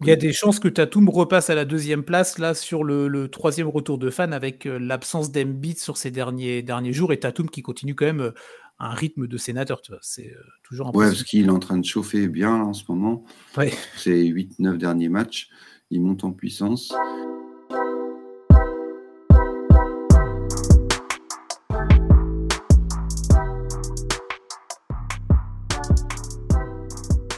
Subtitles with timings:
[0.00, 3.28] Il y a des chances que Tatum repasse à la deuxième place là sur le,
[3.28, 7.50] troisième retour de fan avec euh, l'absence d'Embiid sur ces derniers, derniers jours et Tatum
[7.50, 8.34] qui continue quand même euh,
[8.78, 9.80] un rythme de sénateur.
[10.02, 13.24] C'est euh, toujours Ouais, parce qu'il est en train de chauffer bien en ce moment.
[13.56, 13.72] Ouais.
[13.96, 15.48] Ces 8-9 derniers matchs,
[15.90, 16.94] il monte en puissance.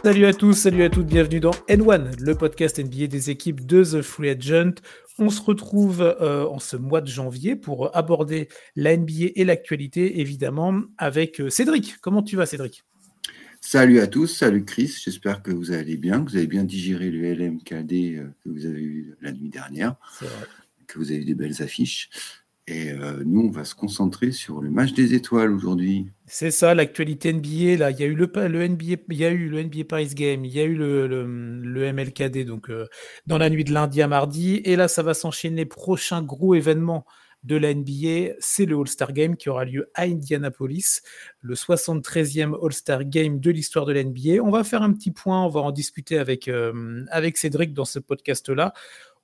[0.03, 3.85] Salut à tous, salut à toutes, bienvenue dans N1, le podcast NBA des équipes de
[3.85, 4.77] The Free Agent.
[5.18, 10.21] On se retrouve euh, en ce mois de janvier pour aborder la NBA et l'actualité,
[10.21, 11.99] évidemment, avec euh, Cédric.
[12.00, 12.82] Comment tu vas, Cédric?
[13.61, 17.11] Salut à tous, salut Chris, j'espère que vous allez bien, que vous avez bien digéré
[17.11, 19.96] le LMKD euh, que vous avez eu la nuit dernière,
[20.86, 22.08] que vous avez eu des belles affiches.
[22.70, 26.06] Et euh, nous, on va se concentrer sur le match des étoiles aujourd'hui.
[26.26, 27.76] C'est ça, l'actualité NBA.
[27.76, 30.14] Là, il y a eu le, le, NBA, il y a eu le NBA Paris
[30.14, 32.86] Game, il y a eu le, le, MLKD, donc euh,
[33.27, 34.60] dans la nuit de lundi à mardi.
[34.64, 35.66] Et là, ça va s'enchaîner.
[35.66, 37.04] Prochain gros événement
[37.42, 41.00] de la NBA, c'est le All-Star Game qui aura lieu à Indianapolis,
[41.40, 44.44] le 73e All-Star Game de l'histoire de la NBA.
[44.44, 47.84] On va faire un petit point, on va en discuter avec, euh, avec Cédric dans
[47.84, 48.74] ce podcast-là.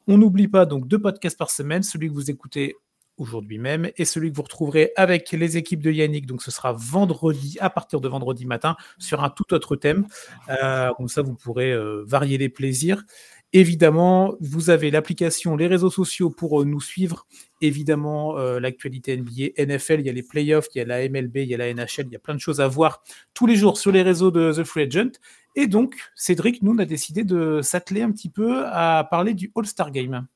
[0.09, 2.75] On n'oublie pas donc deux podcasts par semaine, celui que vous écoutez
[3.19, 6.27] aujourd'hui même et celui que vous retrouverez avec les équipes de Yannick.
[6.27, 10.07] Donc ce sera vendredi, à partir de vendredi matin, sur un tout autre thème.
[10.49, 13.05] Euh, comme ça, vous pourrez euh, varier les plaisirs.
[13.53, 17.27] Évidemment, vous avez l'application, les réseaux sociaux pour euh, nous suivre.
[17.63, 21.49] Évidemment, l'actualité NBA, NFL, il y a les playoffs, il y a la MLB, il
[21.49, 23.79] y a la NHL, il y a plein de choses à voir tous les jours
[23.79, 25.13] sur les réseaux de The Free Agent.
[25.55, 29.51] Et donc, Cédric, nous, on a décidé de s'atteler un petit peu à parler du
[29.57, 30.27] All-Star Game.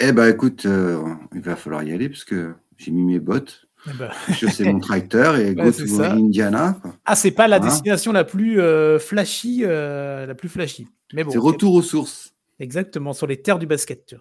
[0.00, 1.02] Eh ben écoute, euh,
[1.34, 3.66] il va falloir y aller parce que j'ai mis mes bottes.
[3.86, 4.10] Eh ben.
[4.28, 6.80] Je sais mon tracteur et go to Indiana.
[7.04, 10.86] Ah, c'est pas la destination la plus euh, flashy, euh, la plus flashy.
[11.14, 11.32] Mais bon.
[11.32, 12.34] C'est retour aux sources.
[12.60, 14.14] Exactement, sur les terres du basket.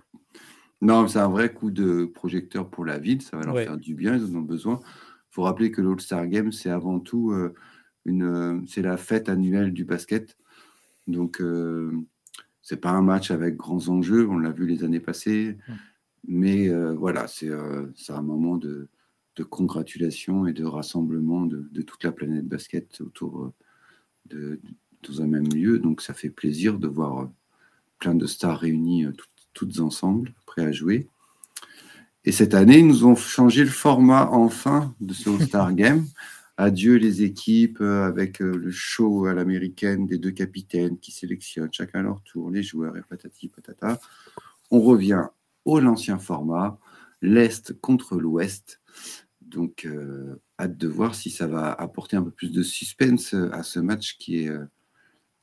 [0.81, 3.22] Non, c'est un vrai coup de projecteur pour la ville.
[3.22, 4.16] Ça va leur faire du bien.
[4.16, 4.80] Ils en ont besoin.
[4.84, 7.34] Il faut rappeler que l'All-Star Game, c'est avant tout
[8.06, 10.38] une, c'est la fête annuelle du basket.
[11.07, 11.41] Donc
[12.67, 15.55] c'est pas un match avec grands enjeux, on l'a vu les années passées,
[16.28, 18.89] mais euh, voilà, euh, c'est un moment de,
[19.38, 23.53] de, congratulation et de rassemblement de, toute la planète basket autour euh,
[24.25, 24.59] de,
[25.07, 25.79] dans un même lieu.
[25.79, 27.29] Donc ça fait plaisir de voir
[28.00, 29.05] plein de stars réunies
[29.53, 31.07] toutes ensemble, prêts à jouer.
[32.25, 36.05] Et cette année, ils nous ont changé le format enfin de ce All-Star Game.
[36.57, 41.72] Adieu les équipes euh, avec euh, le show à l'américaine des deux capitaines qui sélectionnent
[41.72, 44.00] chacun leur tour les joueurs et patati patata.
[44.72, 45.28] On revient
[45.66, 46.79] au l'ancien format,
[47.22, 48.81] l'Est contre l'Ouest.
[49.41, 53.62] Donc, euh, hâte de voir si ça va apporter un peu plus de suspense à
[53.62, 54.51] ce match qui, est,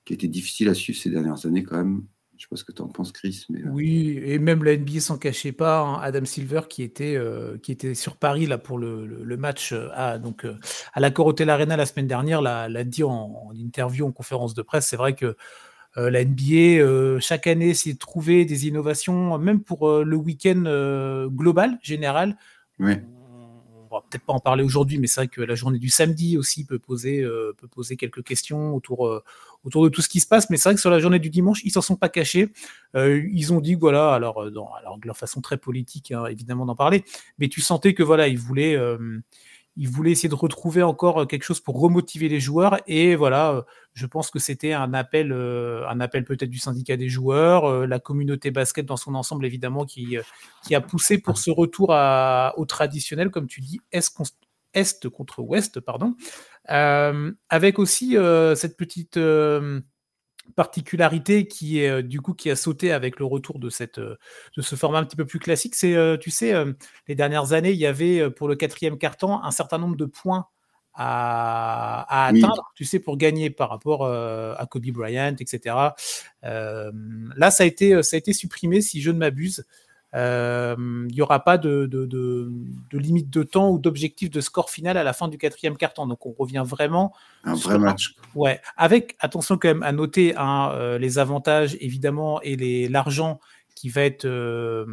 [0.04, 2.04] qui a été difficile à suivre ces dernières années quand même.
[2.44, 3.46] Je sais pas ce que tu en penses, Chris.
[3.48, 3.60] Mais...
[3.60, 3.70] Euh.
[3.70, 5.80] Oui, et même la NBA s'en cachait pas.
[5.80, 5.98] Hein.
[6.02, 9.88] Adam Silver qui était, euh, qui était sur Paris là, pour le, le, match euh,
[9.94, 10.46] à, donc,
[10.92, 14.86] à la Corotel Arena la semaine dernière, l'a dit en, interview, en conférence de presse.
[14.86, 15.36] C'est vrai que
[15.96, 22.36] la NBA, chaque année, s'est de trouver des innovations, même pour le week-end global, général.
[22.78, 22.96] Oui
[23.94, 26.36] on va peut-être pas en parler aujourd'hui, mais c'est vrai que la journée du samedi
[26.36, 27.22] aussi peut poser,
[27.58, 29.22] peut poser quelques questions autour,
[29.64, 30.50] autour de tout ce qui se passe.
[30.50, 32.50] Mais c'est vrai que sur la journée du dimanche, ils s'en sont pas cachés.
[32.94, 36.66] Euh, ils ont dit voilà, alors, euh, alors de leur façon très politique, hein, évidemment
[36.66, 37.04] d'en parler,
[37.38, 38.78] mais tu sentais que voilà, ils voulaient,
[39.76, 42.78] euh, ils voulaient essayer de retrouver encore quelque chose pour remotiver les joueurs.
[42.86, 47.86] Et voilà, je pense que c'était un appel, un appel peut-être du syndicat des joueurs,
[47.86, 50.16] la communauté basket dans son ensemble évidemment qui,
[50.64, 51.90] qui a poussé pour ce retour
[52.56, 54.10] au traditionnel, comme tu dis, est-ce
[54.74, 56.14] est contre ouest, pardon,
[56.70, 59.80] euh, avec aussi euh, cette petite euh,
[60.56, 64.18] particularité qui est du coup qui a sauté avec le retour de cette de
[64.62, 65.74] ce format un petit peu plus classique.
[65.74, 66.54] C'est tu sais
[67.08, 70.46] les dernières années il y avait pour le quatrième carton un certain nombre de points
[70.94, 75.74] à, atteindre, tu sais, pour gagner par rapport à Kobe Bryant, etc.
[76.42, 79.64] là, ça a, été, ça a été supprimé, si je ne m'abuse.
[80.14, 80.76] Euh,
[81.08, 81.88] il n'y aura pas de,
[82.92, 86.06] limite de temps ou d'objectif de score final à la fin du quatrième quart-temps.
[86.06, 87.12] Donc on revient vraiment.
[87.42, 88.14] Un vrai match.
[88.34, 93.40] Ouais, avec attention quand même à noter hein, euh, les avantages évidemment et l'argent
[93.74, 94.86] qui va être euh,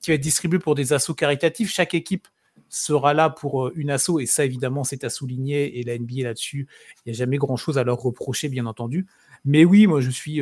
[0.00, 1.72] qui va être distribué pour des assauts caritatifs.
[1.72, 2.28] Chaque équipe
[2.68, 6.68] sera là pour une asso et ça évidemment c'est à souligner et la NBA là-dessus
[6.98, 9.06] il n'y a jamais grand chose à leur reprocher bien entendu
[9.44, 10.40] mais oui moi je suis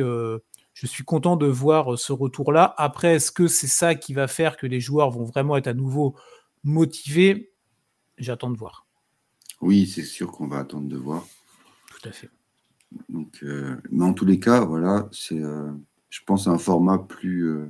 [0.81, 2.73] je suis content de voir euh, ce retour-là.
[2.77, 5.73] Après, est-ce que c'est ça qui va faire que les joueurs vont vraiment être à
[5.73, 6.15] nouveau
[6.63, 7.51] motivés?
[8.17, 8.87] J'attends de voir.
[9.59, 11.27] Oui, c'est sûr qu'on va attendre de voir.
[11.89, 12.29] Tout à fait.
[13.09, 13.43] Donc,
[13.91, 15.41] mais en tous les cas, voilà, c'est,
[16.09, 17.69] je pense, un format plus,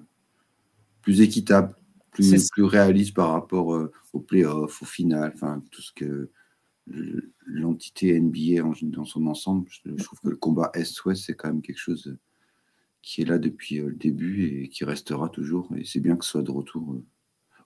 [1.01, 1.75] plus équitable,
[2.11, 6.29] plus, plus réaliste par rapport au playoff, au final, enfin tout ce que
[7.45, 9.67] l'entité NBA dans son ensemble.
[9.69, 12.17] Je, trouve que le combat Est-Ouest, c'est quand même quelque chose
[13.01, 15.69] qui est là depuis le début et qui restera toujours.
[15.77, 16.95] Et c'est bien que ce soit de retour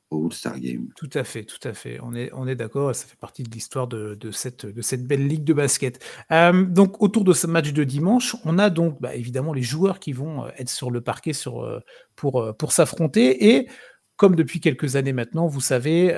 [0.09, 0.89] au All-Star Game.
[0.95, 1.99] Tout à fait, tout à fait.
[2.01, 5.27] On est, on est d'accord, ça fait partie de l'histoire de, cette, de cette belle
[5.27, 6.03] ligue de basket.
[6.29, 10.13] donc, autour de ce match de dimanche, on a donc bah, évidemment les joueurs qui
[10.13, 11.81] vont être sur le parquet sur,
[12.15, 13.55] pour, pour s'affronter.
[13.55, 13.67] Et
[14.15, 16.13] comme depuis quelques années maintenant, vous savez,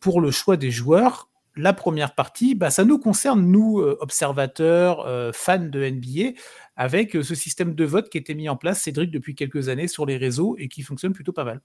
[0.00, 1.30] pour le choix des joueurs,
[1.60, 6.32] la première partie, bah, ça nous concerne, nous, euh, observateurs, euh, fans de NBA,
[6.76, 9.68] avec euh, ce système de vote qui a été mis en place, Cédric, depuis quelques
[9.68, 11.60] années sur les réseaux et qui fonctionne plutôt pas mal.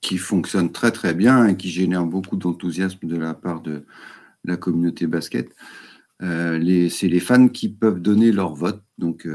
[0.00, 3.84] Qui fonctionne très très bien et qui génère beaucoup d'enthousiasme de la part de
[4.44, 5.50] la communauté basket.
[6.20, 9.28] c'est les fans qui peuvent donner leur vote donc,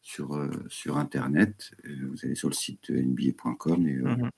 [0.00, 1.72] sur, sur Internet.
[1.84, 4.30] vous allez sur le site nba.com et mmh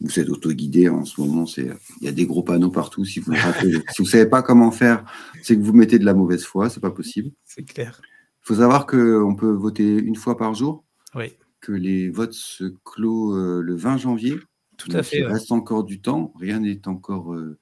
[0.00, 1.46] vous êtes auto-guidé en ce moment.
[1.46, 1.70] C'est,
[2.00, 3.04] il y a des gros panneaux partout.
[3.04, 3.38] Si vous ne
[3.90, 5.04] si savez pas comment faire,
[5.42, 6.68] c'est que vous mettez de la mauvaise foi.
[6.68, 7.30] C'est pas possible.
[7.44, 8.00] C'est clair.
[8.42, 10.84] Il faut savoir qu'on peut voter une fois par jour.
[11.14, 11.32] Oui.
[11.60, 14.36] Que les votes se clôt euh, le 20 janvier.
[14.76, 15.18] Tout à fait.
[15.18, 16.32] Il reste encore du temps.
[16.38, 17.58] Rien n'est encore euh,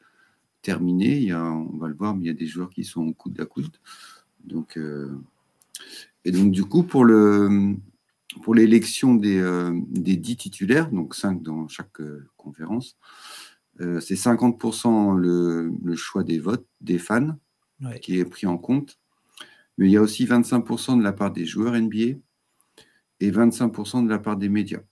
[0.62, 1.18] terminé.
[1.18, 3.02] Il y a, on va le voir, mais il y a des joueurs qui sont
[3.02, 3.76] au coude à coude.
[4.44, 5.16] Donc, euh,
[6.24, 7.76] et donc, du coup, pour le,
[8.40, 12.96] pour l'élection des, euh, des 10 titulaires, donc 5 dans chaque euh, conférence,
[13.80, 17.36] euh, c'est 50% le, le, choix des votes des fans
[18.00, 18.98] qui est pris en compte.
[19.76, 22.18] Mais il y a aussi 25% de la part des joueurs NBA
[23.20, 24.82] et 25% de la part des médias.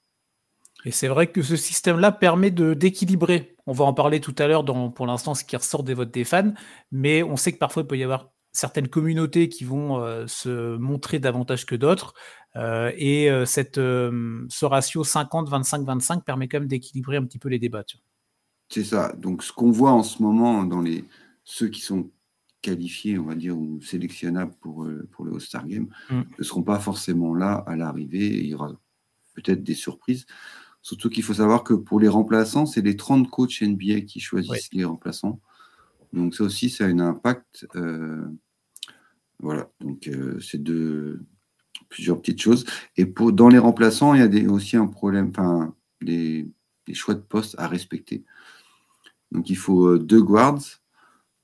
[0.84, 3.54] Et c'est vrai que ce système-là permet d'équilibrer.
[3.66, 4.64] On va en parler tout à l'heure
[4.94, 6.54] pour l'instant ce qui ressort des votes des fans,
[6.90, 11.18] mais on sait que parfois il peut y avoir certaines communautés qui vont se montrer
[11.18, 12.14] davantage que d'autres.
[12.56, 17.48] Euh, et euh, cette, euh, ce ratio 50-25-25 permet quand même d'équilibrer un petit peu
[17.48, 17.84] les débats.
[18.68, 19.12] C'est ça.
[19.16, 21.04] Donc, ce qu'on voit en ce moment dans les,
[21.44, 22.10] ceux qui sont
[22.62, 26.22] qualifiés, on va dire, ou sélectionnables pour, pour le All-Star Game, mm.
[26.38, 28.26] ne seront pas forcément là à l'arrivée.
[28.26, 28.72] Il y aura
[29.34, 30.26] peut-être des surprises.
[30.82, 34.72] Surtout qu'il faut savoir que pour les remplaçants, c'est les 30 coachs NBA qui choisissent
[34.72, 35.40] les remplaçants.
[36.12, 37.66] Donc ça aussi, ça a un impact.
[39.38, 40.10] voilà, donc
[40.40, 41.20] c'est de,
[41.90, 42.64] plusieurs petites choses.
[42.96, 46.48] Et pour, dans les remplaçants, il y a des, aussi un problème, enfin, des,
[46.94, 48.24] choix de poste à respecter.
[49.30, 50.58] Donc il faut euh, deux guards,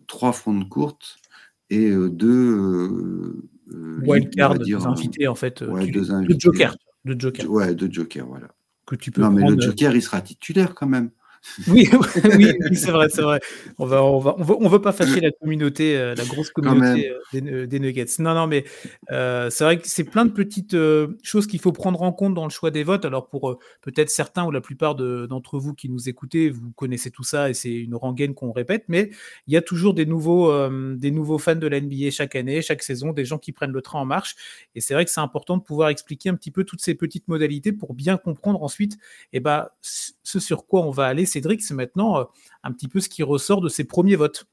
[0.09, 1.19] trois fronts courtes
[1.71, 2.27] et euh, deux.
[2.29, 5.61] Euh, euh Wildcard, deux invités en fait.
[5.61, 6.35] Ouais, deux, invités.
[6.35, 6.77] deux jokers.
[7.05, 7.49] Deux jokers.
[7.49, 8.49] Ouais, deux jokers, voilà.
[8.87, 11.11] Que tu peux non, mais le joker, il sera titulaire quand même.
[11.69, 13.41] Oui, oui, c'est vrai, c'est vrai.
[13.79, 16.51] On va, on va, on veut, on veut pas fâcher la communauté, euh, la grosse
[16.51, 18.07] communauté euh, euh, des, Nuggets.
[18.19, 18.65] Non, non, mais
[19.09, 20.77] c'est vrai que c'est plein de petites
[21.23, 23.05] choses qu'il faut prendre en compte dans le choix des votes.
[23.05, 27.25] Alors pour peut-être certains ou la plupart d'entre vous qui nous écoutez, vous connaissez tout
[27.25, 29.11] ça et c'est une rengaine qu'on répète, mais
[29.47, 30.53] il y a toujours des nouveaux,
[30.97, 33.83] des nouveaux fans de la NBA chaque année, chaque saison, des gens qui prennent le
[33.83, 34.37] train en marche.
[34.75, 37.29] Et c'est vrai que c'est important de pouvoir expliquer un petit peu toutes ces petites
[37.29, 38.95] modalités pour bien comprendre ensuite,
[39.33, 42.25] et eh ben, ce sur quoi on va aller Cédric, c'est maintenant euh,
[42.63, 44.47] un petit peu ce qui ressort de ces premiers votes.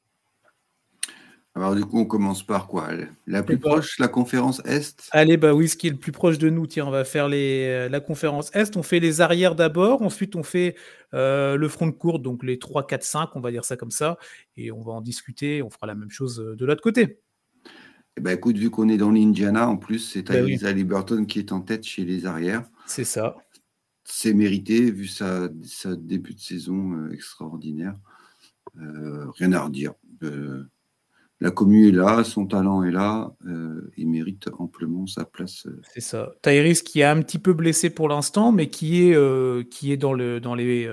[1.56, 2.90] Alors du coup, on commence par quoi?
[3.26, 5.08] La plus proche, la conférence Est?
[5.12, 7.30] Allez, bah oui, ce qui est le plus proche de nous, tiens, on va faire
[7.30, 8.76] les, euh, la conférence Est.
[8.76, 10.76] On fait les arrières d'abord, ensuite on fait
[11.14, 13.92] euh, le front de courte, donc les 3, 4, 5, on va dire ça comme
[13.92, 14.18] ça,
[14.58, 17.22] et on va en discuter, on fera la même chose de l'autre côté.
[18.18, 21.40] Eh ben, écoute, vu qu'on est dans l'Indiana, en plus, c'est bah Tyrese Liberton qui
[21.40, 22.64] est en tête chez les arrières.
[22.88, 23.38] C'est ça
[24.06, 25.50] c'est mérité vu sa,
[25.98, 27.96] début de saison euh, extraordinaire.
[28.80, 29.94] Euh, rien à redire.
[30.24, 30.64] Euh,
[31.40, 33.36] la commune est là, son talent est là,
[33.98, 35.68] il mérite amplement sa place.
[35.94, 36.32] C'est ça.
[36.42, 40.14] Tyrese qui est un petit peu blessé pour l'instant, mais qui est, qui est dans,
[40.14, 40.90] le, dans, les,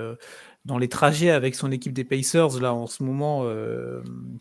[0.65, 3.45] dans les trajets avec son équipe des Pacers là en ce moment.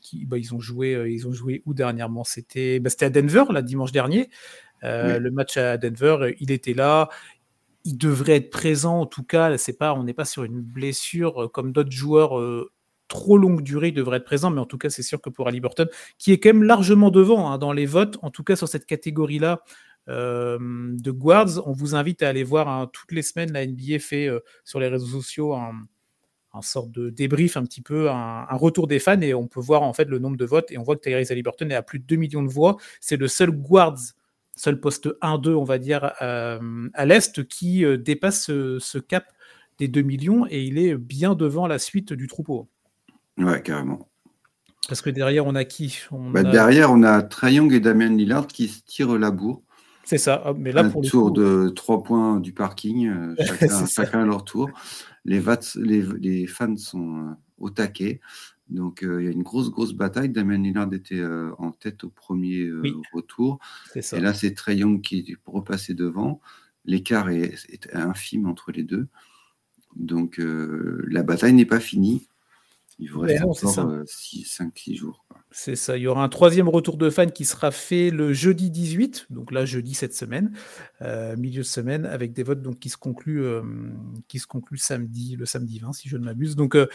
[0.02, 2.24] Qui, bah, ils ont joué, ils ont joué où dernièrement?
[2.24, 4.30] C'était bah, à Denver là dimanche dernier.
[4.82, 7.08] Le match à Denver, il était là
[7.84, 9.00] il devrait être présent.
[9.00, 12.38] En tout cas, c'est pas, on n'est pas sur une blessure euh, comme d'autres joueurs
[12.38, 12.70] euh,
[13.08, 14.50] trop longue durée, il devrait être présent.
[14.50, 17.10] Mais en tout cas, c'est sûr que pour Ali Burton, qui est quand même largement
[17.10, 19.62] devant hein, dans les votes, en tout cas sur cette catégorie-là
[20.08, 23.52] euh, de guards, on vous invite à aller voir hein, toutes les semaines.
[23.52, 24.28] La NBA fait
[24.64, 25.72] sur les réseaux sociaux un,
[26.54, 29.82] un, sorte de débrief un petit peu, un, retour des fans et on peut voir
[29.82, 31.98] en fait le nombre de votes et on voit que Tyrese Burton est à plus
[31.98, 32.76] de 2 millions de voix.
[33.00, 34.14] C'est le seul guards
[34.60, 39.24] seul poste 1-2, on va dire, euh, à l'Est, qui euh, dépasse ce, cap
[39.78, 42.68] des 2 millions et il est bien devant la suite du troupeau.
[43.38, 44.10] Ouais, carrément.
[44.86, 46.00] Parce que derrière, on a qui?
[46.10, 49.62] Bah, Derrière, on a Young et Damien Lillard qui se tirent la bourre.
[50.04, 50.42] C'est ça.
[50.44, 53.34] Ah, mais là, un tour de trois points du parking, euh,
[53.88, 54.68] chacun, à leur tour.
[55.24, 55.40] Les,
[55.76, 58.20] les, fans sont euh, au taquet.
[58.70, 60.30] Donc, il y a une grosse, grosse bataille.
[60.30, 61.22] Damien Lillard était
[61.58, 62.70] en tête au premier
[63.12, 63.58] retour.
[63.94, 66.40] Et là, c'est Trey Young qui est repassé devant.
[66.84, 69.08] L'écart est, infime entre les deux.
[69.96, 72.28] Donc, la bataille n'est pas finie.
[73.00, 75.24] Il vous reste encore 5-6 jours.
[75.50, 75.96] C'est ça.
[75.96, 79.50] Il y aura un troisième retour de fans qui sera fait le jeudi 18, donc
[79.50, 80.52] là jeudi cette semaine,
[81.02, 83.62] euh, milieu de semaine, avec des votes donc qui se concluent, euh,
[84.28, 86.56] qui se concluent samedi, le samedi 20 si je ne m'abuse.
[86.56, 86.86] Donc euh,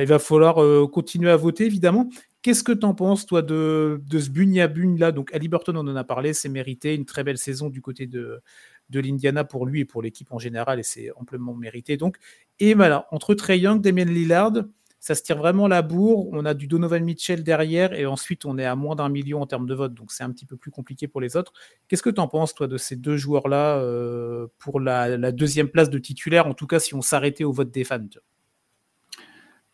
[0.00, 0.56] il va falloir
[0.90, 2.08] continuer à voter évidemment.
[2.40, 4.64] Qu'est-ce que tu en penses, toi, de, de ce bugne
[4.96, 7.82] là Donc, Ali Burton, on en a parlé, c'est mérité, une très belle saison du
[7.82, 8.40] côté de,
[8.90, 11.96] de l'Indiana pour lui et pour l'équipe en général, et c'est amplement mérité.
[11.96, 12.16] Donc,
[12.58, 14.52] et voilà, entre Trey Young, Damien Lillard,
[15.00, 16.28] ça se tire vraiment la bourre.
[16.32, 19.46] On a du Donovan Mitchell derrière et ensuite on est à moins d'un million en
[19.46, 21.52] termes de vote, donc c'est un petit peu plus compliqué pour les autres.
[21.86, 25.90] Qu'est-ce que tu en penses, toi, de ces deux joueurs-là euh, pour la, deuxième place
[25.90, 28.00] de titulaire, en tout cas si on s'arrêtait au vote des fans?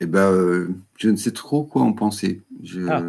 [0.00, 2.42] Eh ben, euh, je ne sais trop quoi en penser.
[2.62, 3.02] Je, ah.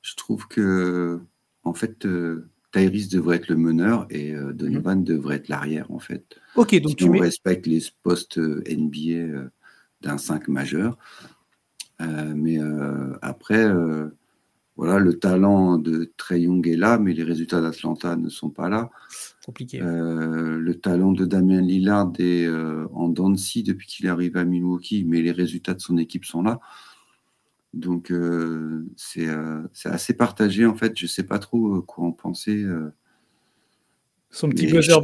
[0.00, 1.20] je trouve que,
[1.64, 5.04] en fait, euh, Tyrese devrait être le meneur et Donovan mhm.
[5.04, 6.38] devrait être l'arrière, en fait.
[6.54, 9.48] Ok, donc tu respecte les postes NBA
[10.00, 10.96] d'un 5 majeur.
[12.00, 14.08] Euh, mais euh, après, euh,
[14.76, 18.68] voilà, le talent de Trey Young est là, mais les résultats d'Atlanta ne sont pas
[18.68, 18.90] là.
[19.44, 19.80] Compliqué.
[19.80, 22.46] le talent de Damien Lillard est
[22.92, 26.42] en dents depuis qu'il est arrivé à Milwaukee, mais les résultats de son équipe sont
[26.42, 26.60] là.
[27.74, 28.12] Donc
[28.96, 29.28] c'est
[29.84, 30.98] assez partagé en fait.
[30.98, 32.64] Je sais pas trop quoi en penser.
[34.30, 35.00] Son petit buzzer,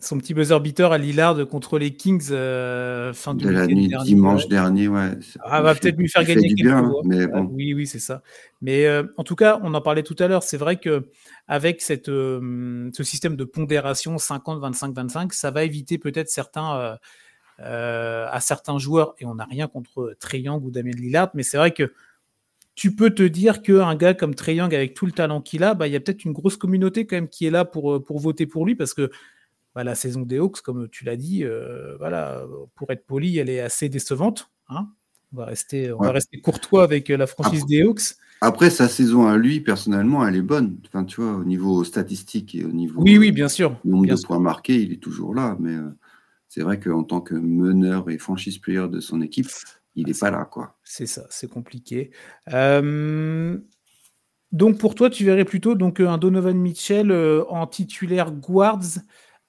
[0.00, 4.46] son petit buzzer beater à Lillard contre les Kings euh, fin de la nuit dimanche
[4.46, 5.10] dernier, ouais.
[5.40, 7.48] Ah, va peut-être lui faire gagner quelques bien, mais bon.
[7.52, 8.22] Oui, oui, c'est ça.
[8.62, 10.44] Mais euh, en tout cas, on en parlait tout à l'heure.
[10.44, 11.08] C'est vrai que
[11.48, 16.96] avec cette, euh, ce système de pondération 50, 25, 25, ça va éviter peut-être certains
[17.58, 19.16] à certains joueurs.
[19.18, 21.92] Et on n'a rien contre Young ou Damien Lillard, mais c'est vrai que
[22.78, 25.74] tu peux te dire qu'un gars comme Trey Young, avec tout le talent qu'il a,
[25.74, 28.20] bah, il y a peut-être une grosse communauté quand même qui est là pour, pour
[28.20, 29.10] voter pour lui parce que
[29.74, 33.50] bah, la saison des Hawks, comme tu l'as dit, euh, voilà, pour être poli, elle
[33.50, 34.52] est assez décevante.
[34.68, 34.86] Hein.
[35.32, 38.14] on va rester, on va rester courtois avec euh, la franchise des Hawks.
[38.42, 40.78] Après, sa saison à lui, personnellement, elle est bonne.
[40.86, 44.24] Enfin, tu vois, au niveau statistique et au niveau oui, oui, bien sûr, nombre de
[44.24, 45.56] points marqués, il est toujours là.
[45.58, 45.90] Mais euh,
[46.48, 49.48] c'est vrai qu'en tant que meneur et franchise player de son équipe,
[49.98, 50.78] il n'est pas là, quoi.
[50.84, 52.10] C'est ça, c'est compliqué.
[54.52, 57.12] donc pour toi, tu verrais plutôt donc un Donovan Mitchell
[57.48, 59.00] en titulaire guards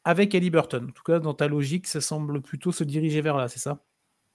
[0.03, 0.85] avec Ali Burton.
[0.85, 3.83] En tout cas, dans ta logique, ça semble plutôt se diriger vers là, c'est ça?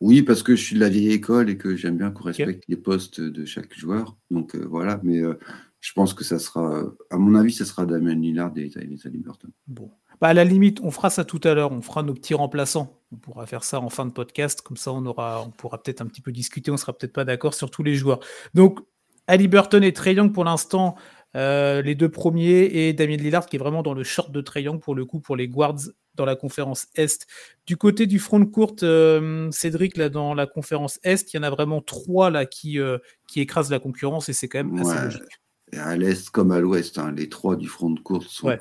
[0.00, 2.64] Oui, parce que je suis de la vieille école et que j'aime bien qu'on respecte
[2.68, 4.16] les postes de chaque joueur.
[4.30, 5.38] Donc euh, voilà, mais euh,
[5.80, 9.50] je pense que ça sera, à mon avis, ça sera Damien Lillard et Ali Burton.
[9.66, 9.90] Bon.
[10.20, 11.72] Bah, à la limite, on fera ça tout à l'heure.
[11.72, 13.00] On fera nos petits remplaçants.
[13.14, 14.60] On pourra faire ça en fin de podcast.
[14.60, 16.72] Comme ça, on, aura, on pourra peut-être un petit peu discuter.
[16.72, 18.18] On sera peut-être pas d'accord sur tous les joueurs.
[18.54, 18.80] Donc,
[19.28, 20.96] Ali Burton et Trey Young, pour l'instant,
[21.36, 24.78] euh, les deux premiers et Damien Lillard qui est vraiment dans le short de Trayon
[24.78, 25.78] pour le coup pour les guards
[26.14, 27.26] dans la conférence Est.
[27.66, 31.40] Du côté du front de courte, euh, Cédric, là, dans la conférence Est, il y
[31.40, 34.76] en a vraiment trois là qui, euh, qui écrasent la concurrence et c'est quand même
[34.76, 35.22] assez logique.
[35.72, 38.56] à l'Est comme à l'Ouest, hein, les trois du front de courte sont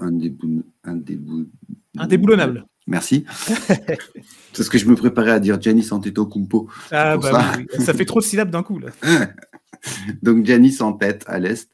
[1.95, 2.65] indéboulonnables.
[2.87, 3.25] Merci.
[4.53, 6.69] c'est ce que je me préparais à dire Giannis Antetokounmpo.
[6.91, 7.51] Ah bah ça.
[7.57, 8.89] Oui, ça fait trop de syllabes d'un coup là.
[10.21, 11.69] Donc Giannis en tête à l'Est,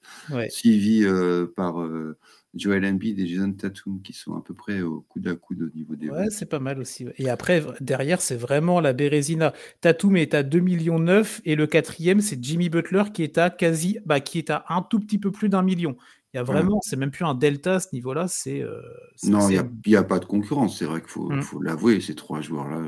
[0.49, 2.17] suivi euh, par euh,
[2.55, 5.77] Joel Embiid et Jason Tatum qui sont à peu près au coude à coude au
[5.77, 6.09] niveau des.
[6.09, 7.05] Ouais, c'est pas mal aussi.
[7.17, 9.53] Et après, derrière, c'est vraiment la Bérésina.
[9.81, 13.49] Tatum est à 2 millions 9 et le quatrième, c'est Jimmy Butler qui est à
[13.49, 15.95] quasi, bah, qui est à un tout petit peu plus d'un million.
[16.33, 18.27] Il y a vraiment, c'est même plus un delta à ce niveau-là.
[18.27, 18.81] C'est euh,
[19.23, 20.77] non, il n'y a, pas de concurrence.
[20.77, 21.41] C'est vrai qu'il faut, mm.
[21.41, 21.99] faut l'avouer.
[22.01, 22.83] Ces trois joueurs-là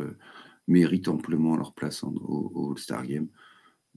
[0.68, 3.28] méritent amplement leur place au All-Star Game.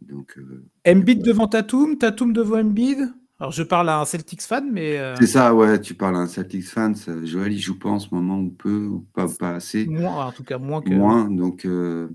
[0.00, 3.12] Donc, euh, Embiid devant Tatum, Tatum devant Embiid.
[3.40, 4.98] Alors je parle à un Celtics fan, mais.
[4.98, 6.94] Euh, c'est ça, ouais, tu parles à un Celtics fan.
[7.24, 9.86] Joël, il joue pas en ce moment, ou peu, ou pas, pas assez.
[9.86, 10.90] Moins, en tout cas, moins que.
[10.90, 12.08] Moins, donc euh,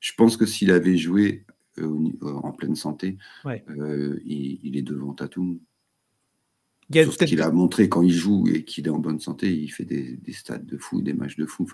[0.00, 1.44] je pense que s'il avait joué
[2.22, 5.60] en pleine santé, il, il, est devant Tatum.
[6.90, 9.68] Il ce qu'il a montré quand il joue et qu'il est en bonne santé, il
[9.68, 11.66] fait des, des stades de fou, des matchs de fou.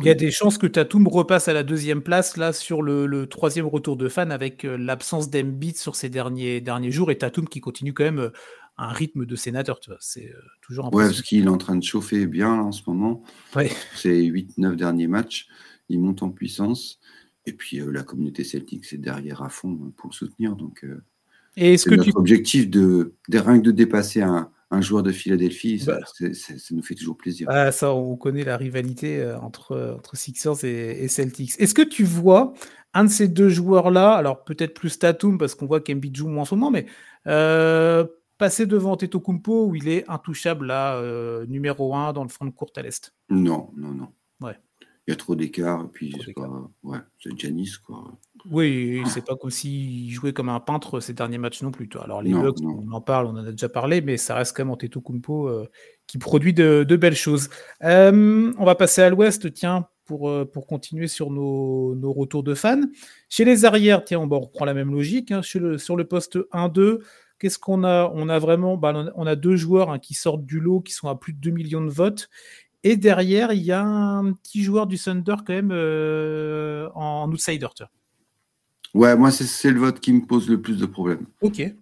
[0.00, 3.26] il y a des chances que Tatum repasse à la deuxième place là sur le,
[3.26, 7.46] troisième retour de fan avec euh, l'absence d'Embiid sur ces derniers, derniers jours et Tatum
[7.46, 8.30] qui continue quand même euh,
[8.78, 9.80] un rythme de sénateur.
[9.80, 12.82] Tu c'est euh, toujours Ouais, parce qu'il est en train de chauffer bien en ce
[12.86, 13.22] moment.
[13.54, 13.70] Ouais.
[13.94, 15.46] Ces 8-9 derniers matchs,
[15.90, 17.00] il monte en puissance.
[17.44, 20.56] Et puis la communauté celtique, c'est derrière à fond hein, pour le soutenir.
[20.56, 20.86] Donc,
[21.58, 25.12] et est-ce que notre objectif de, de rien que de dépasser un, un joueur de
[25.12, 26.28] Philadelphie, ça, bah.
[26.70, 27.48] nous fait toujours plaisir.
[27.50, 31.52] Ah, ça, on connaît la rivalité euh, entre, entre Sixers et, Celtics.
[31.58, 32.52] Est-ce que tu vois
[32.94, 36.42] un de ces deux joueurs-là, alors peut-être plus Tatum, parce qu'on voit qu'Embiid joue moins
[36.42, 36.86] en ce moment, mais
[37.26, 38.04] euh,
[38.38, 42.44] passer devant Teto Kumpo, où il est intouchable là, euh, numéro 1 dans le front
[42.44, 43.12] de courte à l'Est?
[43.30, 44.08] Non, non, non.
[44.40, 44.56] Ouais.
[45.06, 46.14] Il y a trop d'écart, puis
[46.82, 48.16] ouais, c'est Janis, quoi.
[48.50, 51.88] Oui, c'est pas comme s'il jouait comme un peintre ces derniers matchs non plus.
[52.02, 54.64] Alors les Bucks, on en parle, on en a déjà parlé, mais ça reste quand
[54.64, 55.68] même Antetokounmpo euh,
[56.06, 57.48] qui produit de, belles choses.
[57.82, 62.54] Euh, on va passer à l'Ouest, tiens, pour, euh, pour continuer sur nos, retours de
[62.54, 62.82] fans.
[63.28, 65.30] Chez les arrières, tiens, on, reprend la même logique.
[65.32, 65.42] Hein.
[65.42, 67.00] sur, le, poste 1-2,
[67.38, 68.10] qu'est-ce qu'on a?
[68.14, 71.08] On a vraiment, bah, on a deux joueurs hein, qui sortent du lot, qui sont
[71.08, 72.28] à plus de 2 millions de votes.
[72.84, 75.72] Et derrière, il y a un petit joueur du Thunder quand même
[76.94, 77.66] en outsider.
[78.94, 81.26] Ouais, moi, c'est le vote qui me pose le plus de problèmes.
[81.40, 81.74] Ok.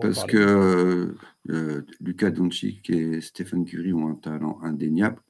[0.00, 1.14] Parce que
[1.50, 5.20] euh, Lucas Doncic et Stephen Curry ont un talent indéniable.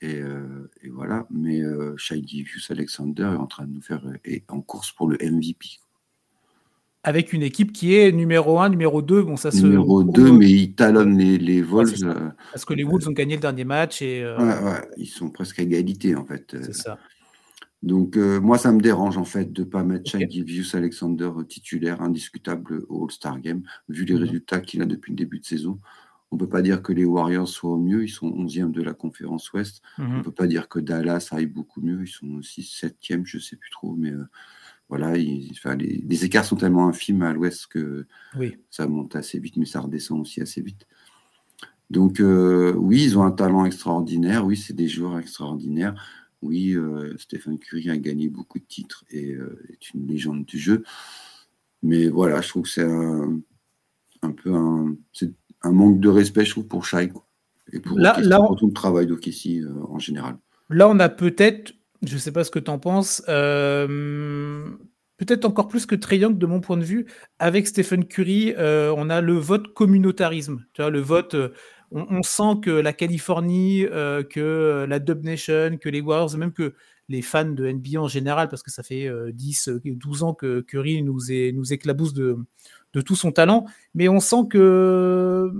[0.00, 1.26] Et, euh, voilà.
[1.30, 2.22] Mais euh, Shai
[2.70, 5.78] Alexander est en train de nous faire est en course pour le MVP.
[7.04, 9.22] Avec une équipe qui est numéro 1, numéro 2.
[9.22, 12.02] Bon, ça numéro 2, mais ils talonnent les, les Wolves.
[12.02, 14.00] Euh, Parce que les Wolves ont gagné le dernier match.
[14.02, 16.56] Et, ouais, ouais, ils sont presque à égalité, en fait.
[16.62, 16.98] C'est ça.
[17.84, 20.26] Donc, euh, moi, ça me dérange en fait de ne pas mettre okay.
[20.72, 24.22] Alexander titulaire indiscutable au All-Star Game, vu les mhm.
[24.22, 25.78] résultats qu'il a depuis le début de saison.
[26.30, 28.82] On ne peut pas dire que les Warriors soient au mieux, ils sont 11e de
[28.82, 29.82] la conférence Ouest.
[29.98, 30.22] On ne mhm.
[30.22, 33.56] peut pas dire que Dallas aille beaucoup mieux, ils sont aussi 7e, je ne sais
[33.56, 34.24] plus trop, mais euh,
[34.88, 38.06] voilà, les, écarts sont tellement infimes à l'Ouest que
[38.70, 40.86] ça monte assez vite, mais ça redescend aussi assez vite.
[41.90, 45.94] Donc, euh, oui, ils ont un talent extraordinaire, oui, c'est des joueurs extraordinaires
[46.44, 50.58] oui, euh, Stéphane Curie a gagné beaucoup de titres et euh, est une légende du
[50.58, 50.84] jeu.
[51.82, 53.40] Mais voilà, je trouve que c'est un,
[54.30, 54.94] peu un,
[55.62, 57.10] un, manque de respect, je trouve, pour Shai
[57.72, 58.14] et pour, là,
[58.58, 60.36] tout le travail d'Okessi en général.
[60.70, 61.72] Là, on a peut-être,
[62.08, 66.46] je ne sais pas ce que tu en penses, peut-être encore plus que Young de
[66.46, 67.06] mon point de vue,
[67.38, 70.64] avec Stephen Curry, on a le vote communautarisme.
[70.72, 71.36] Tu vois, le vote,
[71.94, 76.74] on, sent que la Californie, euh, que la Dub Nation, que les Warriors, même que
[77.08, 80.62] les fans de NBA en général, parce que ça fait 10, euh, 12 ans que
[80.62, 82.36] Curry nous éclabousse de,
[83.04, 85.50] tout son talent, mais on sent que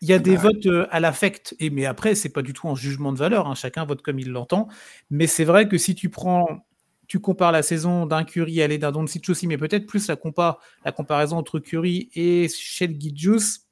[0.00, 2.52] il y a des bah votes euh, à l'affect, et mais après c'est pas du
[2.52, 4.68] tout en jugement de valeur, hein, chacun vote comme il l'entend.
[5.10, 6.66] Mais c'est vrai que si tu prends,
[7.06, 10.16] tu compares la saison d'un Curry à d'un Doncic aussi, mais peut-être plus la,
[10.84, 13.66] la comparaison entre Curry et Shell Gidjus,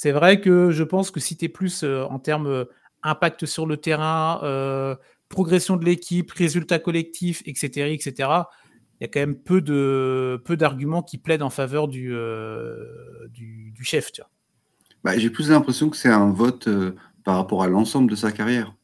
[0.00, 2.66] c'est vrai que je pense que si tu es plus euh, en termes euh,
[3.02, 4.94] impact sur le terrain, euh,
[5.28, 8.12] progression de l'équipe, résultats collectifs, etc., etc.,
[9.00, 12.14] il y a quand même peu de peu d'arguments qui plaident en faveur du,
[13.32, 14.12] du, chef.
[14.12, 14.22] Tu
[15.04, 16.68] bah, J'ai plus l'impression que c'est un vote
[17.24, 18.74] par rapport à l'ensemble de sa carrière.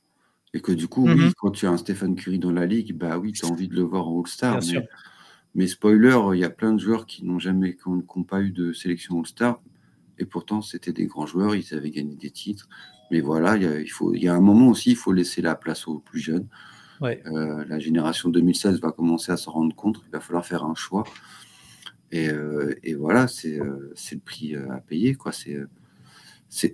[0.53, 1.33] Et que du coup, oui, mm-hmm.
[1.37, 3.75] quand tu as un Stéphane Curie dans la ligue, bah oui, tu as envie de
[3.75, 4.61] le voir en All-Star.
[5.57, 8.51] Mais, spoiler, il y a plein de joueurs qui n'ont jamais, qui n'ont pas eu
[8.51, 9.61] de sélection All-Star,
[10.19, 12.69] et pourtant, c'était des grands joueurs, ils avaient gagné des titres.
[13.11, 15.87] Mais voilà, il, faut, il y a un moment aussi, il faut laisser la place
[15.87, 16.49] aux plus jeunes.
[17.03, 20.75] Euh, la génération 2016 va commencer à s'en rendre compte, il va falloir faire un
[20.75, 21.05] choix.
[22.11, 25.15] Et, euh, voilà, euh, c'est le prix à payer.
[25.15, 25.33] Quoi.
[25.33, 25.59] C'est,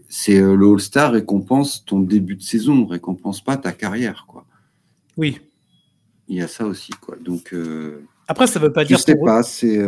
[0.09, 4.25] c'est, le All-Star récompense ton début de saison, récompense pas ta carrière.
[4.29, 4.45] Quoi.
[5.17, 5.41] Oui.
[6.29, 6.93] Il y a ça aussi.
[7.01, 7.17] Quoi.
[7.21, 7.55] Donc,
[8.29, 8.99] Après, ça veut pas dire.
[8.99, 9.81] Je sais pas, c'est.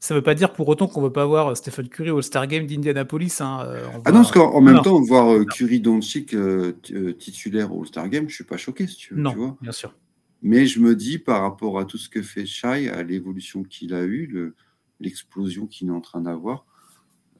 [0.00, 2.22] Ça ne veut pas dire pour autant qu'on ne veut pas voir Stephen Curry au
[2.22, 3.40] Star Game d'Indianapolis.
[3.40, 6.72] Hein, euh, ah non, parce qu'en même temps, voir euh, Curry Doncic euh,
[7.18, 9.20] titulaire au Star Game, je ne suis pas choqué, si tu veux.
[9.20, 9.92] Non, bien sûr.
[10.40, 13.92] Mais je me dis, par rapport à tout ce que fait Shai, à l'évolution qu'il
[13.92, 14.54] a eue,
[15.00, 16.64] l'explosion qu'il est en train d'avoir,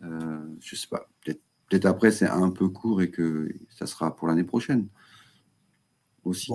[0.00, 1.08] je ne sais pas.
[1.24, 1.40] Peut-être
[1.84, 4.86] après, c'est un peu court et que ça sera pour l'année prochaine.
[6.24, 6.52] Aussi.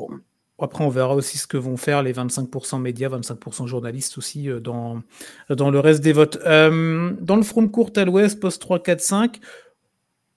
[0.59, 4.59] Après, on verra aussi ce que vont faire les 25% médias, 25% journalistes aussi euh,
[4.59, 5.01] dans,
[5.49, 6.37] dans le reste des votes.
[6.45, 9.39] Euh, dans le front de courte à l'ouest, poste 3, 4, 5,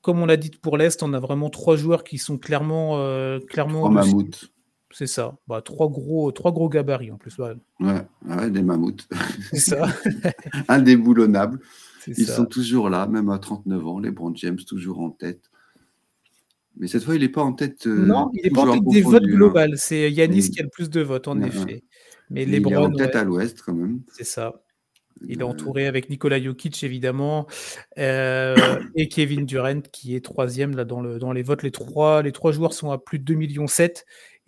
[0.07, 2.99] comme on l'a dit pour l'Est, on a vraiment trois joueurs qui sont clairement.
[3.01, 4.53] Euh, clairement trois mammouths.
[4.93, 5.35] C'est ça.
[5.49, 7.37] Bah, trois, gros, trois gros gabarits en plus.
[7.39, 9.09] Ouais, ouais, des mammouths.
[9.51, 9.89] C'est ça.
[10.69, 11.61] Indéboulonnables.
[12.07, 13.99] Ils sont toujours là, même à 39 ans.
[13.99, 15.51] Les Brand James, toujours en tête.
[16.79, 17.87] Mais cette fois, il n'est pas en tête.
[17.87, 19.35] Euh, non, il n'est pas en tête des votes hein.
[19.35, 19.75] globales.
[19.77, 21.83] C'est Yanis qui a le plus de votes, en effet.
[22.29, 24.01] Mais les il est en tête à l'ouest, quand même.
[24.13, 24.63] C'est ça.
[25.27, 25.47] Il est euh.
[25.47, 27.47] entouré avec Nikola Jokic, évidemment,
[27.99, 28.57] euh,
[28.95, 31.63] et Kevin Durant, qui est troisième là, dans, le, dans les votes.
[31.63, 33.67] Les trois, les trois joueurs sont à plus de 2,7 millions.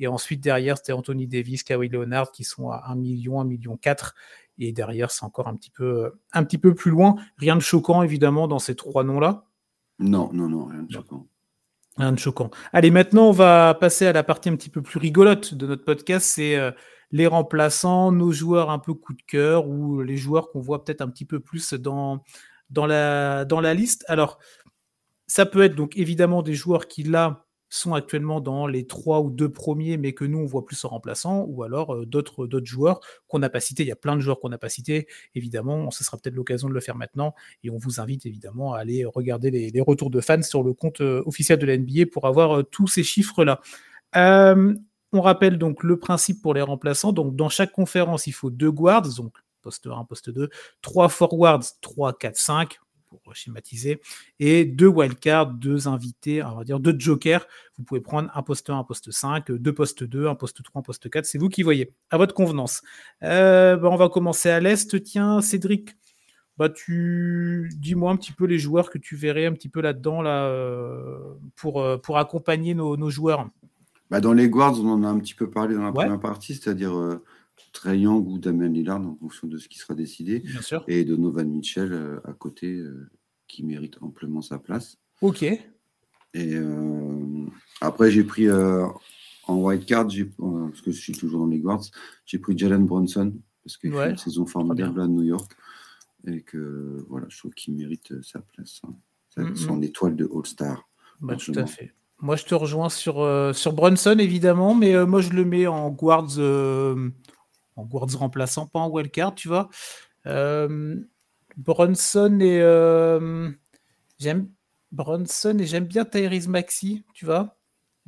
[0.01, 3.77] Et ensuite, derrière, c'était Anthony Davis, Kawhi Leonard qui sont à 1 million, 1 million
[3.77, 4.15] 4.
[4.59, 7.17] Et derrière, c'est encore un petit, peu, un petit peu plus loin.
[7.37, 9.45] Rien de choquant, évidemment, dans ces trois noms-là.
[9.99, 11.27] Non, non, non, rien de choquant.
[11.97, 12.51] Rien de choquant.
[12.73, 15.85] Allez, maintenant, on va passer à la partie un petit peu plus rigolote de notre
[15.85, 16.27] podcast.
[16.27, 16.71] C'est euh,
[17.11, 21.01] les remplaçants, nos joueurs un peu coup de cœur ou les joueurs qu'on voit peut-être
[21.01, 22.23] un petit peu plus dans,
[22.71, 24.05] dans, la, dans la liste.
[24.09, 24.39] Alors,
[25.27, 29.31] ça peut être donc évidemment des joueurs qui, là, sont actuellement dans les trois ou
[29.31, 33.01] deux premiers, mais que nous, on voit plus en remplaçant, ou alors euh, d'autres, joueurs
[33.27, 33.83] qu'on n'a pas cités.
[33.83, 35.07] Il y a plein de joueurs qu'on n'a pas cités.
[35.35, 37.35] Évidemment, ce sera peut-être l'occasion de le faire maintenant.
[37.63, 41.01] Et on vous invite évidemment à aller regarder les, retours de fans sur le compte
[41.01, 43.61] euh, officiel de la NBA pour avoir euh, tous ces chiffres-là.
[44.15, 47.13] on rappelle donc le principe pour les remplaçants.
[47.13, 50.49] Donc, dans chaque conférence, il faut deux guards, donc poste 1, poste 2,
[50.83, 52.79] trois forwards, 3, 4, 5
[53.09, 54.01] pour schématiser,
[54.39, 57.47] et deux wildcards, deux invités, on va dire deux jokers.
[57.79, 60.81] Vous pouvez prendre un poste 1, un poste 5, deux postes 2, un poste 3,
[60.81, 61.25] un poste 4.
[61.25, 62.83] C'est vous qui voyez, à votre convenance.
[63.23, 65.03] Euh, bah, on va commencer à l'Est.
[65.03, 65.97] Tiens, Cédric,
[66.57, 70.23] bah, tu dis-moi un petit peu les joueurs que tu verrais un petit peu là-dedans
[70.23, 71.19] là, euh,
[71.57, 73.49] pour, euh, pour accompagner nos, joueurs.
[74.11, 76.55] Bah, dans les guards, on en a un petit peu parlé dans la première partie,
[76.55, 77.21] c'est-à-dire
[77.87, 80.41] Young ou Damien Lillard en fonction de ce qui sera décidé.
[80.41, 80.85] Bien sûr.
[80.89, 83.09] Et Donovan Mitchell euh, à côté euh,
[83.47, 84.99] qui mérite amplement sa place.
[85.21, 85.43] Ok.
[85.43, 85.63] Et
[86.37, 87.47] euh,
[87.81, 91.85] après, j'ai pris en white card, parce que je suis toujours dans les guards,
[92.27, 93.33] j'ai pris Jalen Bronson
[93.65, 95.51] parce qu'il fait une saison formidable à New York
[96.27, 99.55] et que voilà, je trouve qu'il mérite sa place, hein.
[99.55, 100.87] son étoile de All-Star.
[101.21, 101.95] Bah, tout à fait.
[102.21, 106.39] Moi, je te rejoins sur, sur Bronson, évidemment, mais moi, je le mets en guards
[107.79, 109.69] en guards remplaçant, pas en wildcard, tu vois.
[110.27, 110.97] Euh,
[111.57, 113.51] Bronson et euh,
[114.19, 114.49] j'aime
[114.91, 117.57] et j'aime bien Tyrese Maxi, tu vois.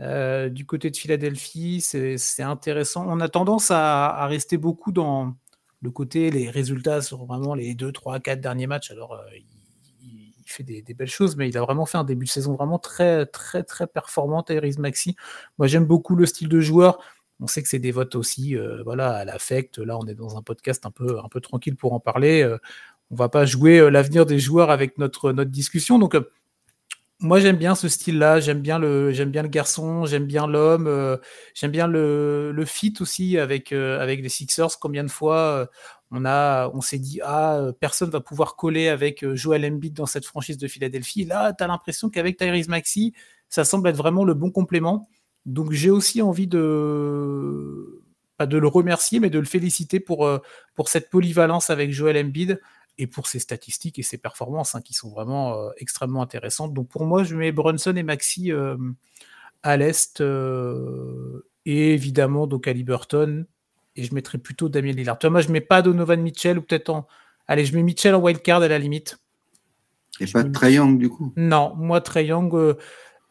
[0.00, 3.04] Euh, du côté de Philadelphie, c'est intéressant.
[3.06, 5.36] On a tendance à, rester beaucoup dans
[5.82, 8.90] le côté, les résultats sur vraiment les 2, 3, 4 derniers matchs.
[8.90, 9.44] Alors, il,
[10.46, 12.78] fait des, des, belles choses, mais il a vraiment fait un début de saison vraiment
[12.78, 15.14] très, très, très performant, Tyrese Maxi.
[15.58, 16.98] Moi, j'aime beaucoup le style de joueur.
[17.40, 19.78] On sait que c'est des votes aussi, euh, voilà, à l'affect.
[19.78, 22.44] Là, on est dans un podcast un peu, tranquille pour en parler.
[22.44, 22.58] On euh,
[23.12, 25.98] on va pas jouer euh, l'avenir des joueurs avec notre, discussion.
[25.98, 26.16] Donc,
[27.18, 28.40] moi, j'aime bien ce style-là.
[28.40, 30.04] J'aime bien le, j'aime bien le garçon.
[30.04, 31.18] J'aime bien l'homme.
[31.54, 34.78] j'aime bien le, fit aussi avec, avec les Sixers.
[34.80, 35.68] Combien de fois
[36.12, 40.24] on a, on s'est dit ah personne va pouvoir coller avec Joel Embiid dans cette
[40.24, 41.24] franchise de Philadelphie.
[41.24, 43.12] Là, tu as l'impression qu'avec Tyrese Maxi,
[43.48, 45.08] ça semble être vraiment le bon complément.
[45.46, 48.00] Donc j'ai aussi envie de
[48.40, 50.38] pas de le remercier, mais de le féliciter pour, euh,
[50.74, 52.58] pour cette polyvalence avec Joel Embiid
[52.96, 56.72] et pour ses statistiques et ses performances hein, qui sont vraiment euh, extrêmement intéressantes.
[56.72, 58.78] Donc pour moi, je mets Brunson et Maxi euh,
[59.62, 60.22] à l'est
[61.66, 63.44] et évidemment donc à Liberton
[63.94, 65.18] et je mettrai plutôt Damien Lillard.
[65.24, 67.06] Moi, je mets pas Donovan Mitchell ou peut-être en
[67.46, 69.18] allez, je mets Mitchell en wildcard à la limite.
[70.18, 71.34] Et pas Trey Young du coup?
[71.36, 72.74] Non, moi Trey Young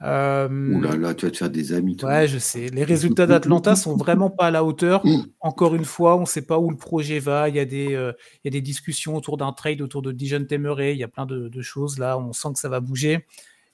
[0.01, 1.97] euh, Ouh là là, tu vas te faire des amis.
[2.03, 2.67] Ouais, je sais.
[2.69, 5.03] Les résultats d'Atlanta sont vraiment pas à la hauteur.
[5.41, 7.49] Encore une fois, on ne sait pas où le projet va.
[7.49, 10.11] Il y a des, euh, il y a des discussions autour d'un trade, autour de
[10.11, 10.93] Dijon Temeray.
[10.93, 12.17] Il y a plein de, choses là.
[12.17, 13.25] On sent que ça va bouger.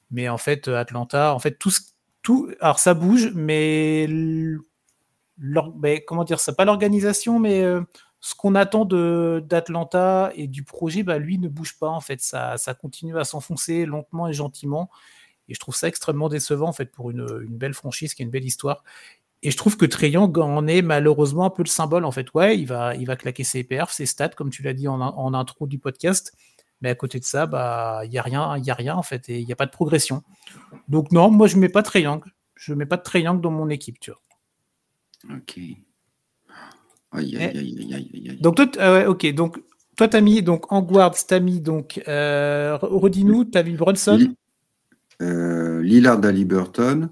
[0.10, 1.72] Mais en fait, Atlanta, en fait, tout,
[2.24, 4.08] tout alors ça bouge, mais,
[5.38, 7.82] mais comment dire ça Pas l'organisation, mais euh,
[8.20, 11.90] ce qu'on attend d'Atlanta et du projet, bah, lui ne bouge pas.
[11.90, 14.90] En fait, ça, ça continue à s'enfoncer lentement et gentiment.
[15.50, 18.32] Et je trouve ça extrêmement décevant en fait pour une, belle franchise qui a une
[18.32, 18.84] belle histoire.
[19.44, 22.34] Et je trouve que Triangle en est malheureusement un peu le symbole en fait.
[22.34, 25.34] Ouais, il va, il va claquer ses perfs, ses stats, comme tu l'as dit en,
[25.34, 26.34] intro du podcast.
[26.82, 29.30] Mais à côté de ça, bah, il n'y a rien, il a rien en fait,
[29.30, 30.24] et il n'y a pas de progression.
[30.88, 32.32] Donc non, moi je mets pas Triangle.
[32.56, 34.22] Je mets pas de Triangle dans mon équipe, tu vois.
[35.38, 35.60] Ok.
[37.12, 39.62] Aïe, aïe, aïe, aïe, aïe, Donc toi, euh, ok, donc
[39.96, 44.34] toi t'as mis donc en guard, t'as mis donc euh, redis-nous, t'as mis Brunson.
[45.22, 47.10] Euh, Lillard à Liberton,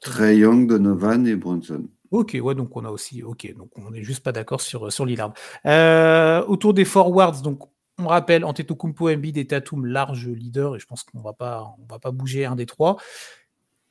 [0.00, 1.84] Trey Young, Donovan et Bronson.
[2.10, 5.04] Ok, ouais, donc on a aussi, ok, donc on n'est juste pas d'accord sur, sur
[5.04, 5.32] Lillard.
[5.66, 7.60] Euh, autour des forwards, donc
[7.98, 11.92] on rappelle Antetokounmpo, Embiid et Tatum, large leader, et je pense qu'on va pas, on
[11.92, 12.96] va pas bouger un des trois.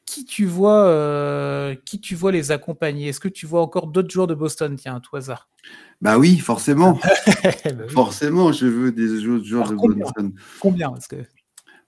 [0.05, 3.07] Qui tu vois, euh, qui tu vois les accompagner?
[3.07, 5.49] Est-ce que tu vois encore d'autres joueurs de Boston Tiens, à tout hasard.
[5.99, 6.99] Bah oui, forcément.
[7.65, 10.33] Bah forcément, je veux des joueurs de Boston.
[10.59, 11.15] Combien Parce que...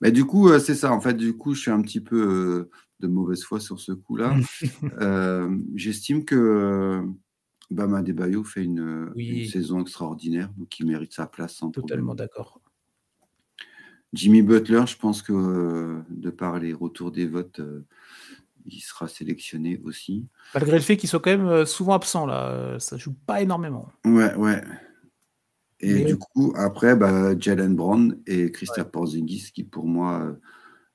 [0.01, 0.91] Mais du coup, euh, c'est ça.
[0.91, 3.91] En fait, du coup, je suis un petit peu euh, de mauvaise foi sur ce
[3.91, 4.35] coup-là.
[5.01, 7.03] Euh, j'estime que
[7.69, 9.11] Bama Debayo fait une,
[9.49, 12.61] saison extraordinaire, donc il mérite sa place sans Totalement d'accord.
[14.13, 17.61] Jimmy Butler, je pense que de par les retours des votes,
[18.65, 20.25] il sera sélectionné aussi.
[20.53, 23.89] Malgré le fait qu'il soit quand même souvent absent, là, ça joue pas énormément.
[24.05, 24.63] Ouais, ouais.
[25.79, 30.35] Et du coup, après, bah, Jalen Brown et Christophe Porzingis, qui pour moi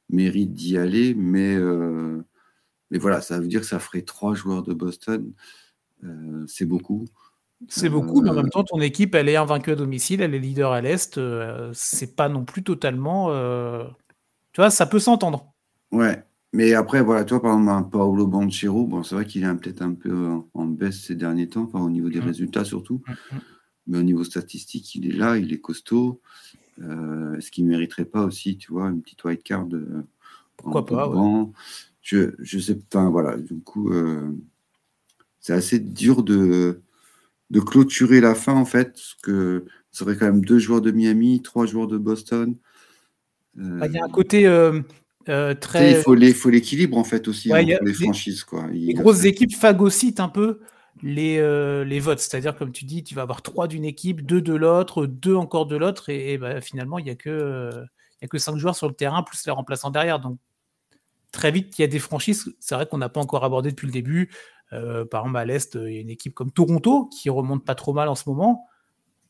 [0.09, 1.57] méritent d'y aller, mais,
[2.91, 5.33] mais voilà, ça veut dire que ça ferait trois joueurs de Boston.
[6.49, 7.07] c'est beaucoup.
[7.69, 10.41] C'est beaucoup, mais en même temps, ton équipe, elle est invaincue à domicile, elle est
[10.41, 11.21] leader à l'Est.
[11.73, 13.29] c'est pas non plus totalement.
[14.53, 15.53] Tu vois, ça peut s'entendre.
[15.93, 16.25] Ouais.
[16.53, 19.95] Mais après, voilà, toi, par exemple, Paolo Banchero, bon, c'est vrai qu'il est peut-être un
[19.95, 22.25] peu en baisse ces derniers temps, au niveau des mmh.
[22.25, 23.01] résultats surtout.
[23.07, 23.41] Mmh, mmh.
[23.87, 26.21] Mais au niveau statistique, il est là, il est costaud.
[26.81, 30.03] Euh, est-ce qu'il ne mériterait pas aussi, tu vois, une petite white card euh,
[30.57, 31.13] Pourquoi pas
[32.01, 34.33] je, je sais pas, voilà, du coup, euh,
[35.39, 36.81] c'est assez dur de,
[37.51, 40.91] de clôturer la fin, en fait, parce que ça serait quand même deux joueurs de
[40.91, 42.57] Miami, trois joueurs de Boston.
[43.55, 44.49] Bah, il y a un côté
[45.61, 45.93] très.
[45.93, 48.43] Il faut l'équilibre en fait aussi ouais, les franchises.
[48.43, 48.67] Quoi.
[48.73, 50.59] les grosses équipes phagocytent un peu
[51.03, 52.21] les, euh, les votes.
[52.21, 55.67] C'est-à-dire, comme tu dis, tu vas avoir trois d'une équipe, deux de l'autre, deux encore
[55.67, 57.71] de l'autre, et, bah, finalement, il n'y a, que,
[58.23, 60.21] y a que cinq joueurs sur le terrain, plus les remplaçants derrière.
[60.21, 60.39] Donc,
[61.33, 63.87] très vite, il y a des franchises, c'est vrai qu'on n'a pas encore abordé depuis
[63.87, 64.31] le début.
[64.73, 67.75] Euh, par exemple, à l'Est, il y a une équipe comme Toronto qui remonte pas
[67.75, 68.67] trop mal en ce moment.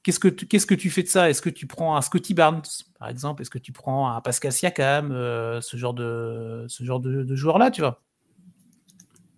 [0.03, 1.31] Qu'est-ce que, tu, fais de ça?
[1.31, 2.63] Est-ce que tu prends un Scotty Barnes,
[2.99, 3.41] par exemple?
[3.41, 7.37] Est-ce que tu prends un Pascal Siakam, euh, ce genre de, ce genre de, de
[7.37, 8.03] joueur-là, tu vois?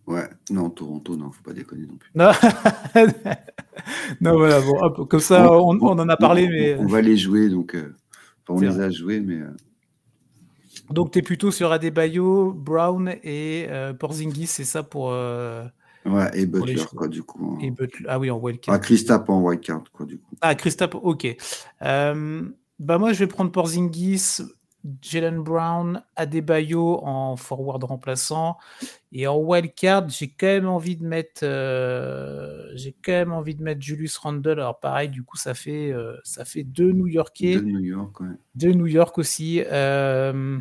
[0.07, 2.11] Ouais, non, Toronto, non, faut pas déconner non plus.
[2.15, 2.31] Non,
[4.21, 6.77] non voilà, bon, comme ça, on, on, en a parlé, mais.
[6.77, 7.75] On va les jouer, donc.
[7.75, 7.95] Euh,
[8.49, 9.37] on les a joués, mais.
[9.37, 9.51] Euh...
[10.91, 15.07] Donc, tu es plutôt sur Adebayo, Brown et euh, Porzingis, c'est ça pour.
[15.07, 17.59] Ouais, et Butler, quoi, du coup.
[17.63, 18.05] Et Butler.
[18.07, 18.75] Ah oui, en wildcard.
[18.75, 20.35] Ah, Christophe en wildcard, quoi, du coup.
[20.43, 21.35] Ah, Christophe, ok.
[21.81, 24.43] Bah, moi, je vais prendre Porzingis,
[25.01, 28.57] Jalen Brown, Adebayo en forward remplaçant.
[29.13, 33.63] Et en wildcard, j'ai quand même envie de mettre, euh, j'ai quand même envie de
[33.63, 34.53] mettre Julius Randle.
[34.53, 37.57] Alors pareil, du coup, ça fait, euh, ça fait deux New-Yorkais.
[37.57, 38.37] Deux New York, ouais.
[38.55, 39.63] Deux New York aussi.
[39.73, 40.59] Euh,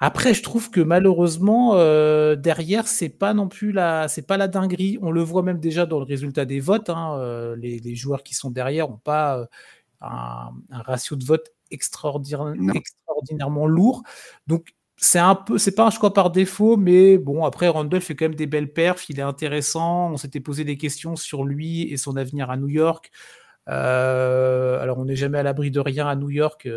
[0.00, 1.76] après, je trouve que malheureusement,
[2.34, 4.98] derrière, c'est pas non plus la, c'est pas la dinguerie.
[5.00, 6.90] On le voit même déjà dans le résultat des votes.
[6.90, 9.48] Hein, les, joueurs qui sont derrière n'ont pas
[10.02, 11.48] un, ratio de vote
[13.14, 14.02] extraordinairement lourd.
[14.46, 18.14] Donc, c'est un peu, c'est pas un choix par défaut, mais bon, après, Randall fait
[18.14, 19.08] quand même des belles perfs.
[19.10, 20.10] Il est intéressant.
[20.12, 23.10] On s'était posé des questions sur lui et son avenir à New York.
[23.66, 26.68] alors, on n'est jamais à l'abri de rien à New York,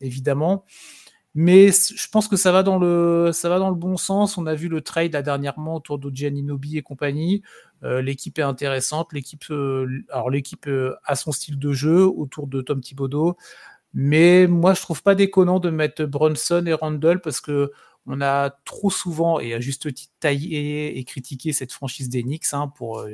[0.00, 0.64] évidemment.
[1.38, 4.38] Mais je pense que ça va dans le, ça va dans le bon sens.
[4.38, 7.42] On a vu le trade dernièrement autour de Gianninobi et compagnie.
[7.82, 9.12] Euh, l'équipe est intéressante.
[9.12, 13.36] L'équipe, euh, alors l'équipe euh, a son style de jeu autour de Tom Thibodeau.
[13.98, 17.72] Mais moi, je trouve pas déconnant de mettre Bronson et Randall parce que
[18.04, 22.52] on a trop souvent, et à juste titre, taillé et critiqué cette franchise des Knicks
[22.52, 23.04] hein, pour,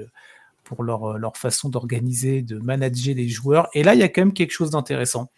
[0.65, 3.69] pour leur, leur façon d'organiser, de manager les joueurs.
[3.75, 5.31] Et là, il y a quand même quelque chose d'intéressant.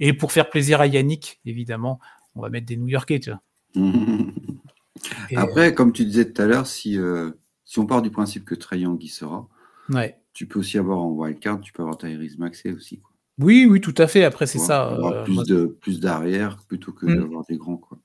[0.00, 1.98] Et pour faire plaisir à Yannick, évidemment,
[2.34, 3.40] on va mettre des New-Yorkais, tu vois.
[5.34, 7.30] Après, comme tu disais tout à l'heure, si, euh,
[7.64, 9.48] si on part du principe que Young y sera,
[9.88, 10.18] ouais.
[10.34, 12.98] tu peux aussi avoir en wildcard, tu peux avoir Tyrese Maxey aussi.
[12.98, 13.09] Quoi.
[13.38, 14.24] Oui, oui, tout à fait.
[14.24, 14.92] Après, c'est ça.
[14.92, 17.16] Euh, plus, de, plus d'arrière plutôt que hmm.
[17.16, 17.76] d'avoir des grands.
[17.76, 17.98] Quoi.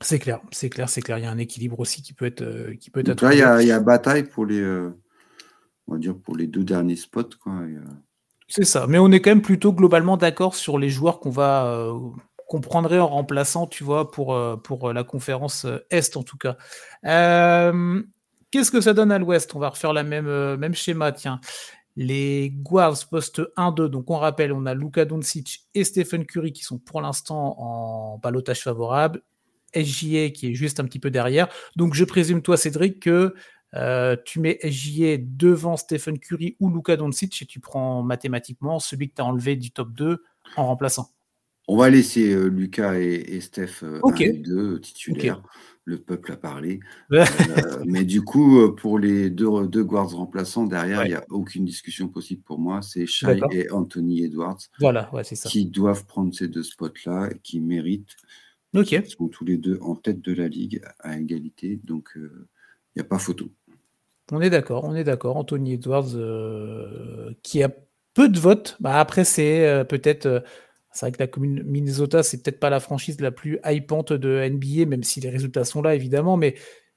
[0.00, 1.18] C'est clair, c'est clair, c'est clair.
[1.18, 3.22] Il y a un équilibre aussi qui peut être, euh, qui peut être.
[3.22, 4.64] là, il y, a, il y, a bataille pour les,
[5.86, 7.60] on va dire pour les deux derniers spots, quoi.
[8.48, 8.86] C'est ça.
[8.86, 11.90] Mais on est quand même plutôt globalement d'accord sur les joueurs qu'on va
[12.52, 16.22] qu'on prendrait en remplaçant, tu vois, pour, euh, pour euh, la conférence euh, Est en
[16.22, 16.58] tout cas.
[18.50, 19.54] Qu'est-ce que ça donne à l'Ouest?
[19.54, 21.40] On va refaire la même, même schéma, tiens.
[21.96, 26.62] Les Guards poste 1-2, donc on rappelle, on a Luka Doncic et Stephen Curry qui
[26.62, 29.22] sont pour l'instant en balotage favorable.
[29.74, 31.48] SJA qui est juste un petit peu derrière.
[31.76, 33.34] Donc je présume, toi, Cédric, que
[34.24, 39.14] tu mets SJA devant Stephen Curry ou Luka Doncic et tu prends mathématiquement celui que
[39.16, 40.22] tu as enlevé du top 2
[40.56, 41.10] en remplaçant.
[41.68, 45.42] On va laisser euh, Lucas et, Steph euh, un deux titulaires.
[45.84, 46.80] Le peuple a parlé.
[47.12, 51.64] Euh, mais du coup, pour les deux, deux guards remplaçants, derrière, il n'y a aucune
[51.64, 52.80] discussion possible pour moi.
[52.82, 55.48] C'est Shai et Anthony Edwards voilà, ouais, ça.
[55.48, 58.16] qui doivent prendre ces deux spots-là et qui méritent.
[58.74, 58.92] Ok.
[58.92, 61.80] Ils sont tous les deux en tête de la ligue à égalité.
[61.84, 62.30] Donc, il
[62.96, 63.50] n'y a pas photo.
[64.30, 65.36] On est d'accord, on est d'accord.
[65.36, 66.16] Anthony Edwards,
[67.42, 67.70] qui a
[68.14, 68.76] peu de votes.
[68.80, 70.42] Bah, après, c'est peut-être
[70.92, 74.48] c'est vrai que la commune Minnesota, c'est peut-être pas la franchise la plus hypante de
[74.48, 76.54] NBA, même si les résultats sont là, évidemment, mais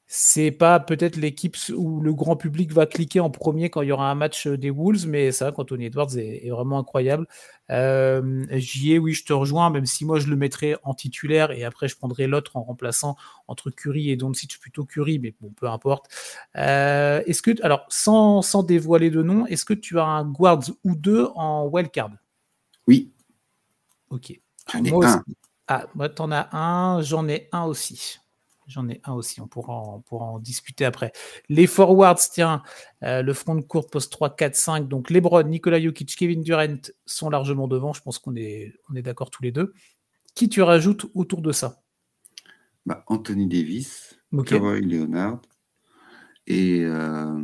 [0.08, 3.92] c'est pas peut-être l'équipe où le grand public va cliquer en premier quand il y
[3.92, 7.26] aura un match des Wolves, mais c'est vrai qu'Anthony Edwards est, vraiment incroyable.
[7.72, 11.52] Euh, J'y ai, oui, je te rejoins, même si moi je le mettrais en titulaire
[11.52, 13.16] et après je prendrais l'autre en remplaçant
[13.48, 16.06] entre Curry et Doncic, plutôt Curry, mais bon, peu importe.
[16.56, 20.96] Euh, est-ce alors, sans, sans dévoiler de nom, est-ce que tu as un guards ou
[20.96, 22.12] deux en wildcard?
[22.88, 23.15] Oui.
[24.10, 24.40] Ok.
[24.72, 25.24] J'en ai un.
[25.68, 28.20] Ah, moi, t'en as un, j'en ai un aussi.
[28.68, 31.12] J'en ai un aussi, on pourra, en, en discuter après.
[31.50, 32.64] Les forwards, tiens,
[33.04, 34.88] euh, le front de courte poste 3, 4, 5.
[34.88, 37.94] Donc Lebron, Nikola Jokic, Kevin Durant sont largement devant.
[37.94, 39.74] Je pense qu'on est, on est d'accord tous les deux.
[40.34, 41.82] Qui tu rajoutes autour de ça?
[42.86, 44.60] Bah, Anthony Davis, okay.
[44.60, 45.42] Leonard
[46.48, 47.42] et euh,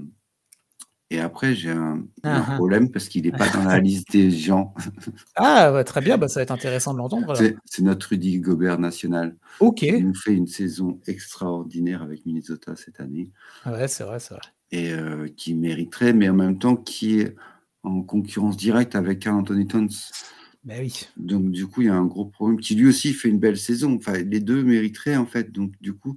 [1.11, 2.55] et après, j'ai un, ah, ah.
[2.55, 4.73] problème parce qu'il n'est pas dans la liste des gens.
[5.35, 7.35] Ah, très bien, bah, ça va être intéressant de l'entendre.
[7.65, 9.35] C'est notre Rudy Gobert national.
[9.59, 9.81] Ok.
[9.81, 13.29] Il nous fait une saison extraordinaire avec Minnesota cette année.
[13.65, 14.43] Ouais, c'est vrai, c'est vrai.
[14.71, 17.35] Et euh, qui mériterait, mais en même temps qui est
[17.83, 19.89] en concurrence directe avec Carl Anthony Towns.
[20.63, 21.09] Ben oui.
[21.17, 23.57] Donc, du coup, il y a un gros problème qui lui aussi fait une belle
[23.57, 23.95] saison.
[23.97, 25.51] Enfin, les deux mériteraient, en fait.
[25.51, 26.15] Donc, du coup,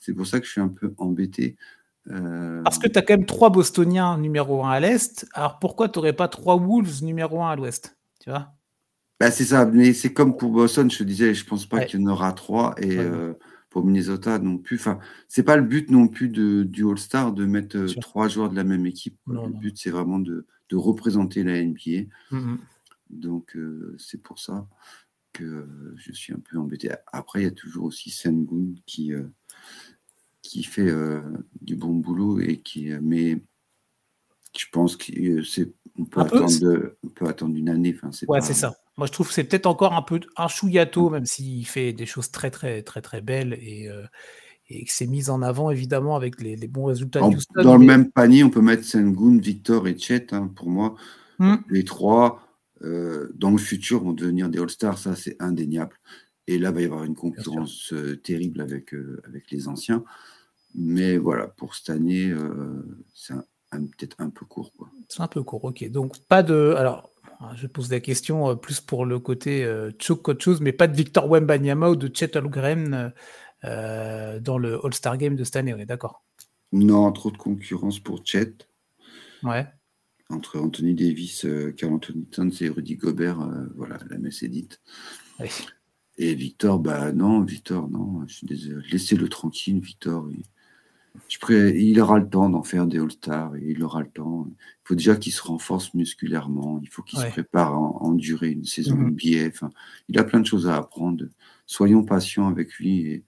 [0.00, 1.56] c'est pour ça que je suis un peu embêté.
[2.10, 5.26] Euh, Parce que tu as quand même trois Bostoniens numéro 1 à l'Est.
[5.32, 8.52] Alors pourquoi tu n'aurais pas trois Wolves numéro 1 à l'Ouest Tu vois?
[9.18, 12.00] Bah, C'est ça, mais c'est comme pour Boston, je te disais, je pense pas qu'il
[12.00, 12.74] y en aura trois.
[12.78, 13.32] Et euh,
[13.70, 14.76] pour Minnesota non plus.
[14.76, 18.50] Enfin, c'est pas le but non plus de, du All-Star de mettre euh, trois joueurs
[18.50, 19.18] de la même équipe.
[19.26, 22.08] le but, c'est vraiment de, de, représenter la NBA.
[22.30, 22.56] Mmh
[23.10, 23.56] Donc
[23.98, 24.68] c'est pour ça
[25.32, 26.90] que je suis un peu embêté.
[27.12, 29.12] Après, il y a toujours aussi Sengun qui
[30.44, 31.20] qui fait euh,
[31.62, 33.40] du bon boulot et qui euh, mais
[34.56, 35.42] je pense qu'on euh,
[36.10, 37.96] peut, attendre peut attendre une année.
[37.96, 38.76] Enfin, ouais, c'est ça.
[38.96, 42.06] Moi, je trouve que c'est peut-être encore un peu un chouillato, même s'il fait des
[42.06, 43.88] choses très, très, très, très belles et,
[44.68, 47.62] et que c'est mis en avant, évidemment, avec les, bons résultats de Houston.
[47.64, 50.32] Dans le même panier, on peut mettre Sengun, Victor et Chet.
[50.32, 50.94] Hein, pour moi,
[51.40, 51.56] hmm.
[51.68, 52.46] les trois,
[52.80, 54.98] dans le futur, vont devenir des All-Stars.
[54.98, 55.96] Ça, c'est indéniable.
[56.46, 58.94] Et là, il va y avoir une concurrence terrible avec,
[59.26, 60.04] avec les anciens.
[60.74, 63.34] Mais voilà, pour cette année, euh, c'est
[63.70, 64.72] peut-être un peu court.
[65.08, 65.88] C'est un peu court, ok.
[65.90, 66.74] Donc, pas de.
[66.76, 67.10] Alors,
[67.56, 69.90] je pose la question euh, plus pour le côté euh,
[70.22, 73.12] qu'autre chose, mais pas de Victor Wembanyama ou de Chet Holmgren
[73.64, 76.24] euh, dans le All-Star Game de cette année, on est d'accord?
[76.72, 78.54] Non, trop de concurrence pour Chet.
[79.42, 79.66] Ouais.
[80.30, 83.38] Entre Anthony Davis, Carl Anthony Towns et Rudy Gobert,
[83.76, 84.80] voilà, la messe est dite.
[86.16, 88.82] Et Victor, bah non, Victor, non, je suis désolé.
[88.90, 90.26] Laissez-le tranquille, Victor
[91.50, 94.48] il aura le temps d'en faire des All-Stars, il aura le temps.
[94.48, 98.64] Il faut déjà qu'il se renforce musculairement, il faut qu'il se prépare à, endurer une
[98.64, 99.68] saison mmh NBA.
[100.08, 101.24] il a plein de choses à apprendre.
[101.66, 103.22] Soyons patients avec lui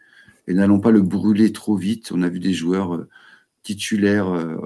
[0.48, 2.12] et, n'allons pas le brûler trop vite.
[2.12, 3.08] On a vu des joueurs euh,
[3.62, 4.56] titulaires euh,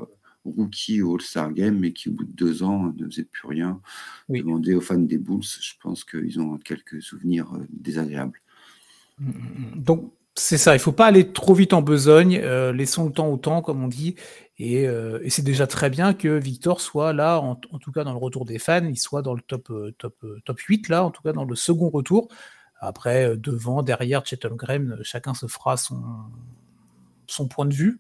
[0.45, 3.81] rookies au All-Star Game, mais qui au bout de deux ans ne faisaient plus rien.
[4.29, 4.41] Oui.
[4.41, 8.41] Demandez aux fans des Bulls, je pense qu'ils ont quelques souvenirs euh, désagréables.
[9.19, 13.07] Mmh, mmh, Donc, c'est ça, il faut pas aller trop vite en besogne, euh, laissons
[13.07, 14.15] le temps au temps, comme on dit,
[14.61, 18.19] euh, et, c'est déjà très bien que Victor soit là, en, tout cas dans le
[18.19, 21.23] retour des fans, il soit dans le top, euh, top, top 8, là, en tout
[21.23, 22.29] cas dans le second retour.
[22.79, 26.03] Après, devant, derrière, Chetan Graham, chacun se fera son,
[27.27, 27.99] son point de vue.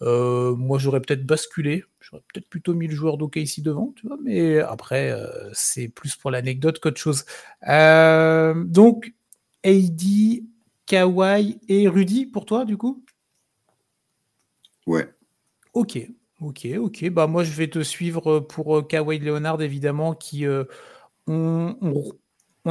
[0.00, 4.16] moi, j'aurais peut-être basculé, j'aurais peut-être plutôt mis le joueur d'OK ici devant, tu vois,
[4.22, 5.14] mais après,
[5.52, 7.24] c'est plus pour l'anecdote qu'autre chose.
[7.66, 9.12] donc,
[9.64, 10.44] AD
[10.86, 13.04] Kawhi et Rudy pour toi, du coup?
[14.86, 15.08] Ouais.
[15.72, 15.98] Ok,
[16.40, 17.10] ok, ok.
[17.10, 20.46] Bah, moi, je vais te suivre pour euh, Kawhi Leonard, évidemment, qui.
[20.46, 20.64] Euh,
[21.26, 21.74] on,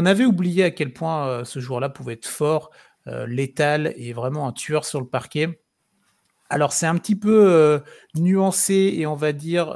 [0.05, 2.71] avait oublié à quel point euh, ce joueur-là pouvait être fort,
[3.27, 5.61] létal et vraiment un tueur sur le parquet.
[6.49, 7.81] Alors, c'est un petit peu
[8.15, 9.69] nuancé et on va dire,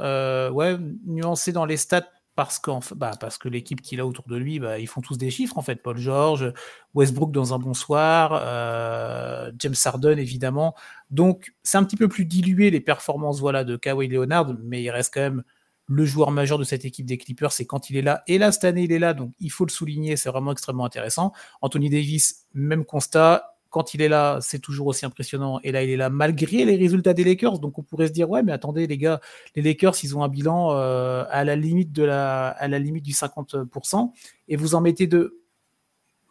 [0.54, 2.60] ouais, nuancé dans les stats parce,
[2.94, 5.58] bah, parce que l'équipe qu'il a autour de lui, bah, ils font tous des chiffres
[5.58, 5.82] en fait.
[5.82, 6.52] Paul George,
[6.94, 10.76] Westbrook dans un bon soir, euh, James Harden évidemment.
[11.10, 14.90] Donc c'est un petit peu plus dilué les performances voilà, de Kawhi Leonard, mais il
[14.90, 15.42] reste quand même
[15.88, 18.22] le joueur majeur de cette équipe des Clippers, c'est quand il est là.
[18.28, 20.84] Et là, cette année, il est là, donc il faut le souligner, c'est vraiment extrêmement
[20.84, 21.32] intéressant.
[21.60, 25.60] Anthony Davis, même constat, quand il est là, c'est toujours aussi impressionnant.
[25.62, 27.58] Et là, il est là malgré les résultats des Lakers.
[27.58, 29.20] Donc, on pourrait se dire, ouais, mais attendez, les gars,
[29.54, 33.04] les Lakers, ils ont un bilan euh, à, la limite de la, à la limite
[33.04, 34.12] du 50%.
[34.48, 35.42] Et vous en mettez deux.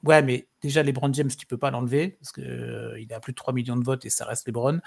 [0.03, 3.33] Ouais, mais déjà, LeBron James, tu peux pas l'enlever parce qu'il euh, il a plus
[3.33, 4.79] de 3 millions de votes et ça reste LeBron.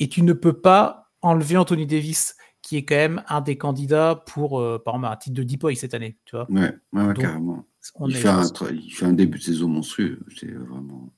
[0.00, 4.22] Et tu ne peux pas enlever Anthony Davis, qui est quand même un des candidats
[4.26, 6.16] pour, euh, par exemple, un titre de Deep cette année.
[6.24, 7.64] Tu vois ouais, ouais, carrément.
[8.06, 10.18] Il fait, un, il fait un début de saison monstrueux.
[10.36, 11.12] C'est vraiment.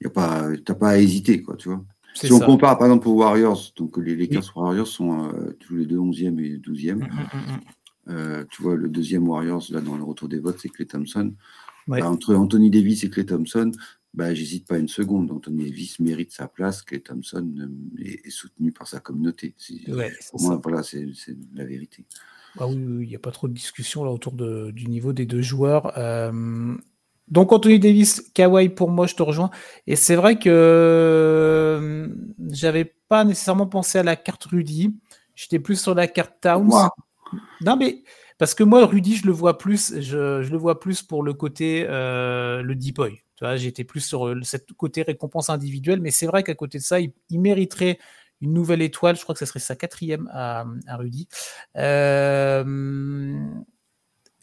[0.00, 1.84] Tu n'as pas, pas à hésiter, quoi, tu vois.
[2.14, 5.98] Si on compare par exemple aux Warriors, donc les Lakers Warriors sont tous les deux
[5.98, 6.92] 11e et 12e.
[6.92, 10.68] Hum, hum, hum, tu vois, le deuxième Warriors, là, dans le retour des votes, c'est
[10.68, 11.32] Clay Thompson.
[11.86, 13.72] Bah, entre Anthony Davis et Clay Thompson,
[14.14, 15.30] bah, j'hésite pas une seconde.
[15.30, 17.52] Anthony Davis mérite sa place, Clay Thompson
[17.98, 19.54] est, soutenu par sa communauté.
[20.30, 21.06] pour moi, voilà, c'est
[21.54, 22.04] la vérité.
[22.58, 25.26] Ah oui, il n'y a pas trop de discussion là autour de, du niveau des
[25.26, 25.96] deux joueurs.
[25.96, 26.76] Euh,
[27.30, 29.50] donc Anthony Davis, Kawhi pour moi, je te rejoins.
[29.86, 32.08] Et c'est vrai que euh,
[32.50, 34.94] j'avais pas nécessairement pensé à la carte Rudy.
[35.34, 36.90] J'étais plus sur la carte Towns.
[37.60, 38.02] Non mais
[38.38, 41.86] parce que moi Rudy, je le vois plus, je, le vois plus pour le côté
[41.88, 43.22] euh, le deep boy.
[43.36, 46.82] Tu vois, j'étais plus sur cette côté récompense individuelle, mais c'est vrai qu'à côté de
[46.82, 47.98] ça, il, il mériterait
[48.40, 49.16] une nouvelle étoile.
[49.16, 51.28] Je crois que ce serait sa quatrième à, Rudy.
[51.76, 52.64] Euh,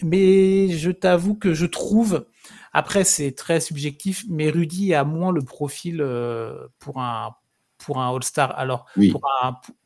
[0.04, 2.26] mais je t'avoue que je trouve,
[2.74, 7.36] après c'est très subjectif, mais Rudy a moins le profil euh, pour un
[7.78, 8.58] pour un All-Star.
[8.58, 8.88] Alors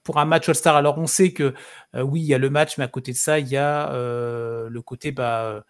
[0.04, 1.54] pour, un, match All-Star, alors on sait que
[1.96, 3.92] euh, oui, il y a le match, mais à côté de ça, il y a
[3.92, 5.64] le côté bah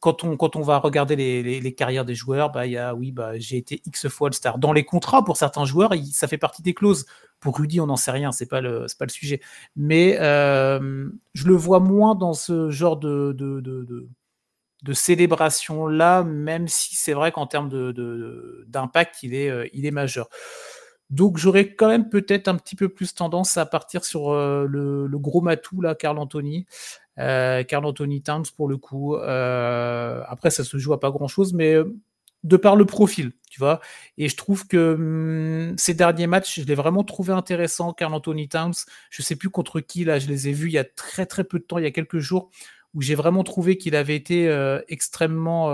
[0.00, 3.38] quand on, quand on va regarder les, carrières des joueurs, bah, y a, oui, bah,
[3.38, 4.58] j'ai été X fois le star.
[4.58, 7.06] Dans les contrats, pour certains joueurs, ça fait partie des clauses.
[7.40, 9.40] Pour Rudy, on n'en sait rien, c'est pas le, pas le sujet.
[9.76, 14.08] Mais euh, je le vois moins dans ce genre de, de, de,
[14.92, 17.70] célébration-là, même si c'est vrai qu'en termes
[18.66, 20.28] d'impact, il, est, euh, il est majeur.
[21.10, 25.18] Donc j'aurais quand même peut-être un petit peu plus tendance à partir sur euh, le,
[25.18, 26.66] gros matou, là, Carl Anthony.
[27.18, 29.14] Euh, Carl Anthony Towns pour le coup.
[29.16, 31.78] Après, ça se joue à pas grand chose, mais
[32.44, 33.80] de par le profil, tu vois.
[34.18, 38.48] Et je trouve que hum, ces derniers matchs, je l'ai vraiment trouvé intéressant, Carl Anthony
[38.48, 38.74] Towns.
[39.10, 41.42] Je sais plus contre qui, là, je les ai vus il y a très très
[41.42, 42.50] peu de temps, il y a quelques jours,
[42.94, 44.48] où j'ai vraiment trouvé qu'il avait été
[44.88, 45.68] extrêmement.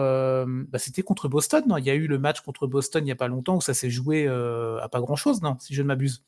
[0.45, 3.13] Bah, c'était contre Boston, non Il y a eu le match contre Boston il n'y
[3.13, 5.89] a pas longtemps où ça s'est joué à pas grand chose, non Si je ne
[5.89, 6.25] m'abuse.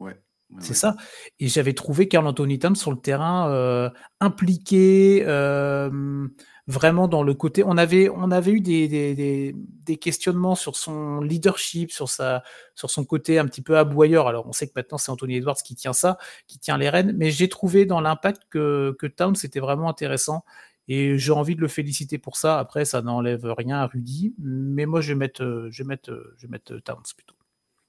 [0.00, 0.20] Ouais.
[0.60, 0.96] C'est ça.
[1.40, 3.90] Et j'avais trouvé Carl Anthony Towns sur le terrain euh,
[4.20, 6.28] impliqué, euh,
[6.66, 7.62] vraiment dans le côté.
[7.64, 12.42] On avait, on avait eu des, des, des, questionnements sur son leadership, sur, sa,
[12.74, 14.28] sur son côté un petit peu aboyeur.
[14.28, 17.12] Alors, on sait que maintenant, c'est Anthony Edwards qui tient ça, qui tient les rênes.
[17.16, 20.44] Mais j'ai trouvé dans l'impact que, que Towns était vraiment intéressant.
[20.86, 22.58] Et j'ai envie de le féliciter pour ça.
[22.58, 24.34] Après, ça n'enlève rien à Rudy.
[24.38, 27.36] Mais moi, je vais mettre, je vais mettre, je vais mettre Towns plutôt.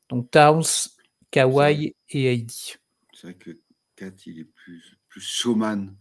[0.09, 0.89] Donc, Towns,
[1.31, 2.75] Kawhi et Heidi.
[3.13, 3.51] C'est vrai que
[3.95, 5.95] Kat, il est plus, plus showman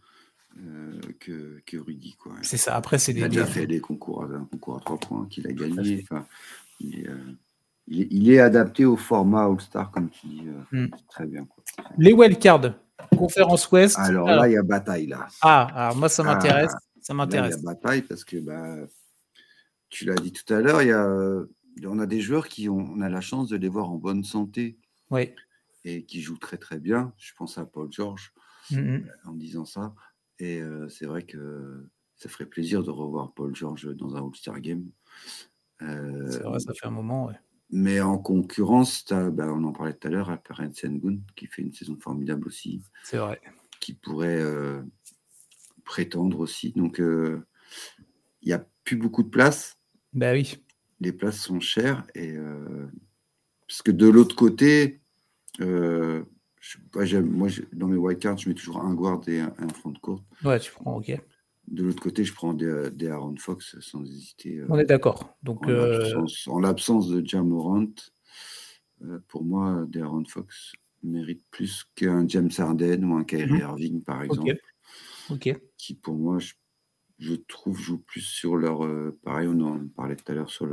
[0.56, 2.16] euh, que, que, Rudy.
[2.42, 2.76] C'est ça.
[2.76, 5.52] Après, c'est Il a déjà fait des concours, un concours à trois points qu'il a
[5.52, 6.00] gagné.
[6.02, 6.26] Enfin,
[6.80, 7.16] il, est, euh,
[7.88, 10.42] il, est, adapté au format All-Star, comme tu dis.
[10.46, 10.90] Euh, hmm.
[11.08, 11.44] Très bien.
[11.44, 11.64] Quoi.
[11.98, 12.74] Les wildcards,
[13.16, 13.98] conférence Ouest.
[13.98, 15.06] Alors, là, il y a bataille.
[15.06, 15.26] Là.
[15.42, 16.72] Ah, alors moi, ça ah, m'intéresse.
[17.00, 17.56] ça m'intéresse.
[17.58, 18.76] Il y a bataille parce que bah,
[19.88, 21.08] tu l'as dit tout à l'heure, il y a,
[21.84, 24.22] on a des joueurs qui ont, on a la chance de les voir en bonne
[24.22, 24.78] santé
[25.84, 27.12] et qui joue très très bien.
[27.18, 28.32] Je pense à Paul George
[28.70, 29.10] mmh, mmh.
[29.24, 29.94] en disant ça.
[30.38, 34.60] Et euh, c'est vrai que ça ferait plaisir de revoir Paul George dans un All-Star
[34.60, 34.90] Game.
[35.82, 37.30] Euh, c'est vrai, ça fait un moment,
[37.70, 41.72] Mais en concurrence, bah, on en parlait tout à l'heure, Perrin Sengun, qui fait une
[41.72, 42.82] saison formidable aussi.
[43.04, 43.40] C'est vrai.
[43.80, 44.82] Qui pourrait euh,
[45.84, 46.72] prétendre aussi.
[46.72, 47.42] Donc, il
[48.46, 49.78] n'y a plus beaucoup de place.
[50.12, 50.62] Bah oui.
[51.00, 52.06] Les places sont chères.
[52.14, 52.36] Et,
[53.66, 55.00] parce que de l'autre côté,
[56.96, 59.98] euh, moi, dans mes white cards, je mets toujours un guard et un, front de
[59.98, 60.22] court.
[60.44, 61.20] Ouais, tu prends, ok.
[61.68, 64.58] De l'autre côté, je prends des, des, Aaron Fox sans hésiter.
[64.58, 65.36] Euh, On est d'accord.
[65.42, 67.86] Donc, en l'absence de Jamorant,
[69.02, 73.60] euh, pour moi, des Aaron Fox mérite plus qu'un James Harden ou un Kyrie mhm.
[73.60, 74.56] Irving, par exemple.
[75.30, 75.54] Ok.
[75.78, 76.38] Qui, pour moi,
[77.18, 78.80] je, trouve, joue plus sur leur.
[79.22, 80.66] pareil, on en parlait tout à l'heure sur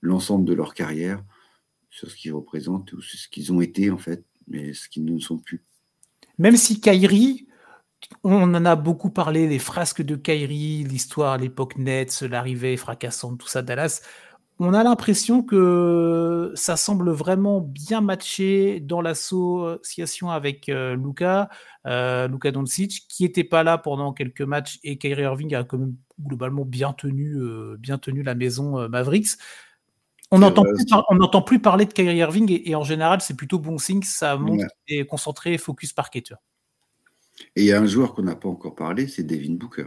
[0.00, 1.22] l'ensemble de leur carrière
[1.92, 5.18] sur ce qu'ils représentent ou ce qu'ils ont été en fait, mais ce qu'ils ne
[5.18, 5.62] sont plus.
[6.38, 7.46] Même si Kyrie,
[8.24, 13.48] on en a beaucoup parlé, les frasques de Kyrie, l'histoire, l'époque Nets, l'arrivée fracassante, tout
[13.48, 14.02] ça, Dallas.
[14.58, 21.48] On a l'impression que ça semble vraiment bien matché dans l'association avec euh, Luca,
[21.86, 25.96] euh, Doncic, qui n'était pas là pendant quelques matchs et Kyrie Irving a quand même
[26.20, 29.38] globalement bien tenu, euh, bien tenu la maison Mavericks.
[30.32, 30.64] On n'entend
[31.42, 34.02] plus, plus, parler de Kyrie Irving et, en général, c'est plutôt bon signe.
[34.02, 36.38] Ça montre qu'il est concentré et focus parketeur.
[37.54, 39.86] Et il y a un joueur qu'on n'a pas encore parlé, c'est Devin Booker.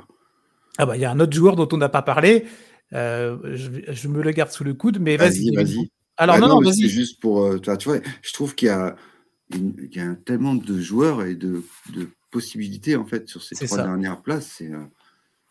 [0.78, 2.46] Ah bah il y a un autre joueur dont on n'a pas parlé.
[2.94, 5.54] Euh, je, me le garde sous le coude, mais vas-y.
[5.56, 8.72] Vas-y, Alors bah non, non, C'est juste pour, euh, tu vois, je trouve qu'il y
[8.72, 8.96] a,
[9.52, 11.64] y a tellement de joueurs et de,
[12.32, 14.56] possibilités en fait sur ces trois dernières places.
[14.58, 14.84] C'est euh,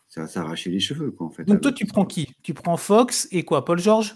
[0.07, 1.43] ça va s'arracher les cheveux quoi en fait.
[1.43, 2.27] Donc toi tu prends qui?
[2.43, 3.65] Tu prends Fox et quoi?
[3.65, 4.15] Paul George?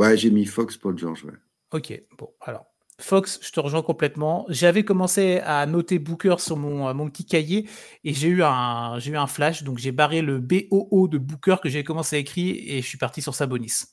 [0.00, 1.34] Ouais, j'ai mis Fox, Paul George, ouais.
[1.72, 2.64] Ok, bon, alors.
[2.98, 4.44] Fox, je te rejoins complètement.
[4.48, 7.66] J'avais commencé à noter Booker sur mon, mon petit cahier
[8.04, 9.62] et j'ai eu, un, eu un flash.
[9.62, 12.98] Donc j'ai barré le BOO de Booker que j'ai commencé à écrire et je suis
[12.98, 13.84] parti sur Sabonis.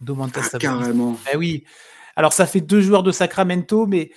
[0.00, 0.80] Domantas ah, Sabonis.
[0.80, 1.18] Carrément.
[1.32, 1.64] Eh oui.
[2.16, 4.10] Alors ça fait deux joueurs de Sacramento, mais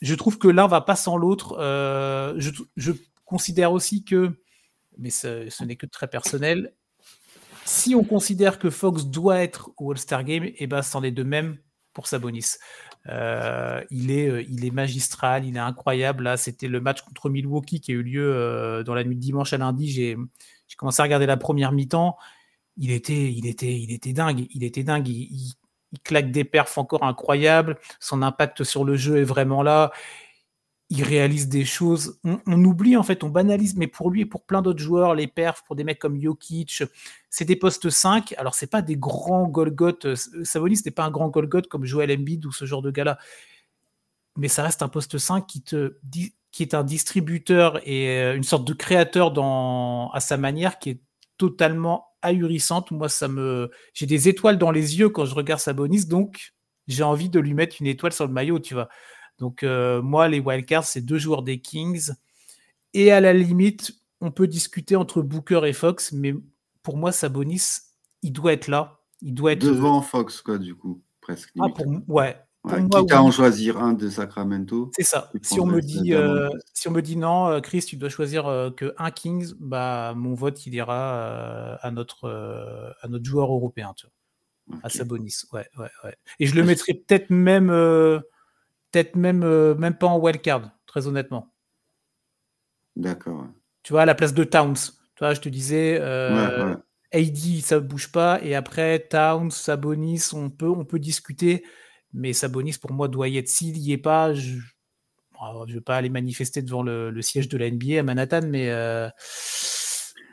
[0.00, 1.56] je trouve que l'un va pas sans l'autre.
[1.58, 2.92] Euh, je,
[3.24, 4.30] considère aussi que,
[4.98, 6.74] mais ce, n'est que très personnel,
[7.64, 11.10] si on considère que Fox doit être au All-Star Game, et eh ben c'en est
[11.10, 11.58] de même
[11.92, 12.56] pour Sabonis.
[13.08, 16.24] Euh, il, est, euh, il est magistral, il est incroyable.
[16.24, 19.52] Là, c'était le match contre Milwaukee qui a eu lieu dans la nuit de dimanche
[19.52, 19.88] à lundi.
[19.88, 20.16] J'ai
[20.76, 22.16] commencé à regarder la première mi-temps.
[22.76, 24.46] Il était, il était, il était dingue.
[24.50, 25.08] Il était dingue.
[25.08, 25.54] il,
[25.92, 29.92] il claque des perfs encore incroyables, son impact sur le jeu est vraiment là,
[30.92, 34.44] il réalise des choses, on, oublie en fait, on banalise, mais pour lui et pour
[34.44, 36.82] plein d'autres joueurs, les perfs, pour des mecs comme Jokic,
[37.30, 40.14] c'est des postes 5, alors c'est pas des grands Golgoth,
[40.44, 43.16] Savonis n'est pas un grand Golgoth comme Joel Embiid ou ce genre de gars-là,
[44.36, 45.94] mais ça reste un poste 5 qui te
[46.50, 50.90] qui est un distributeur et euh, une sorte de créateur dans, à sa manière qui
[50.90, 51.00] est
[51.38, 52.90] totalement ahurissante.
[52.90, 56.52] Moi, ça me, j'ai des étoiles dans les yeux quand je regarde Sabonis, donc
[56.86, 58.90] j'ai envie de lui mettre une étoile sur le maillot, tu vois.
[59.38, 62.12] Donc euh, moi, les wildcards, c'est deux joueurs des Kings.
[62.94, 66.34] Et à la limite, on peut discuter entre Booker et Fox, mais
[66.82, 67.80] pour moi, Sabonis,
[68.22, 69.00] il doit être là.
[69.20, 71.50] Il doit être devant Fox, quoi, du coup, presque.
[71.60, 71.86] Ah, pour...
[72.08, 72.36] ouais,
[72.68, 74.90] quitte à en choisir un de Sacramento.
[74.96, 75.30] C'est ça.
[75.42, 78.46] Si on, me dit, euh, si on me dit non, euh, Chris, tu dois choisir
[78.46, 82.28] euh, que un Kings, bah, mon vote, il ira à, notre,
[83.00, 85.42] à notre joueur européen, tu vois, à Sabonis.
[85.52, 86.16] Ouais, ouais, ouais.
[86.38, 87.70] Et je le mettrai peut-être même,
[88.92, 91.52] peut-être même, même pas en wildcard, très honnêtement.
[92.94, 93.46] D'accord.
[93.82, 94.74] Tu vois, à la place de Towns.
[94.74, 95.98] Tu vois, je te disais,
[97.12, 98.40] AD, ça ne bouge pas.
[98.42, 101.64] Et après, Towns, Sabonis, on peut, on peut discuter.
[102.12, 103.48] Mais Sabonis, pour moi, doit y être.
[103.48, 104.56] S'il n'y est pas, je
[105.40, 108.70] ne vais pas aller manifester devant le, siège de la NBA à Manhattan, mais.
[108.70, 109.08] Euh,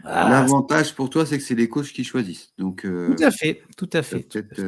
[0.06, 2.54] ah, L'avantage pour toi, c'est que c'est les coachs qui choisissent.
[2.58, 4.22] Donc, euh, tout à fait, tout à fait.
[4.22, 4.60] Peut-être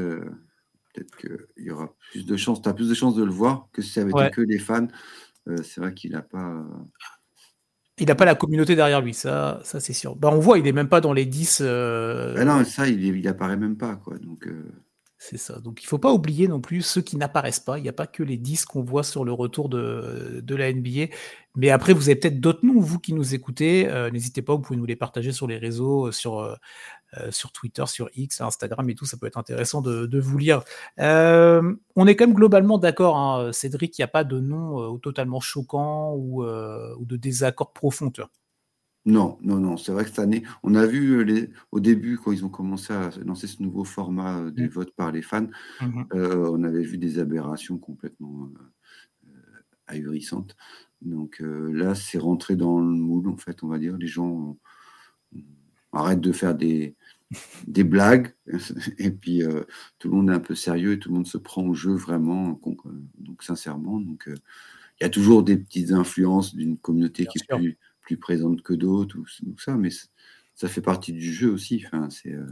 [1.00, 3.68] euh, qu'il y aura plus de chances, tu as plus de chances de le voir
[3.72, 4.88] que si ça avait été que les fans.
[5.64, 6.66] c'est vrai qu'il n'a pas.
[7.98, 10.16] Il n'a pas la communauté derrière lui, ça, ça c'est sûr.
[10.16, 11.62] Bah, on voit, il n'est même pas dans les 10.
[11.62, 13.96] Ah non, ça, il, n'apparaît même pas.
[13.98, 14.18] Quoi.
[14.18, 14.48] Donc,
[15.24, 15.60] c'est ça.
[15.60, 17.78] Donc il ne faut pas oublier non plus ceux qui n'apparaissent pas.
[17.78, 20.74] Il n'y a pas que les 10 qu'on voit sur le retour de, de, la
[20.74, 21.14] NBA.
[21.56, 23.88] Mais après, vous avez peut-être d'autres noms, vous qui nous écoutez.
[23.88, 26.56] Euh, n'hésitez pas, vous pouvez nous les partager sur les réseaux, euh, sur, euh,
[27.30, 29.06] sur Twitter, sur X, Instagram et tout.
[29.06, 30.64] Ça peut être intéressant de, de vous lire.
[30.98, 35.40] on est quand même globalement d'accord, hein, Cédric, il n'y a pas de nom totalement
[35.40, 38.12] choquant ou, ou de désaccord profond.
[39.06, 42.18] Non, non, non, c'est vrai que cette année, on a vu euh, les, au début,
[42.18, 44.72] quand ils ont commencé à lancer ce nouveau format euh, des mmh.
[44.72, 45.48] votes par les fans,
[45.82, 48.50] mmh euh, on avait vu des aberrations complètement
[49.88, 50.56] ahurissantes.
[51.02, 53.98] Donc là, c'est rentré dans le moule, en fait, on va dire.
[53.98, 54.58] Les gens
[55.92, 56.96] arrêtent de faire des,
[57.68, 58.34] des blagues,
[59.00, 59.42] et puis
[59.98, 61.94] tout le monde est un peu sérieux et tout le monde se prend au jeu
[61.94, 62.60] vraiment,
[63.18, 64.00] donc sincèrement.
[64.00, 68.62] Donc il y a toujours des petites influences d'une communauté qui est plus plus présente
[68.62, 69.26] que d'autres, ou,
[69.58, 69.90] ça, mais
[70.56, 71.86] ça fait partie du jeu aussi.
[71.94, 72.46] Euh,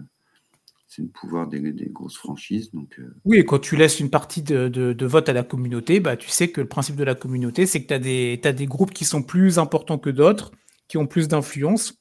[0.88, 2.72] c'est le pouvoir des, grosses franchises.
[2.76, 3.04] Euh.
[3.26, 6.50] Oui, et quand tu laisses une partie de, vote à la communauté, bah, tu sais
[6.50, 9.60] que le principe de la communauté, c'est que tu as, des, groupes qui sont plus
[9.60, 10.52] importants que d'autres,
[10.88, 12.00] qui ont plus d'influence.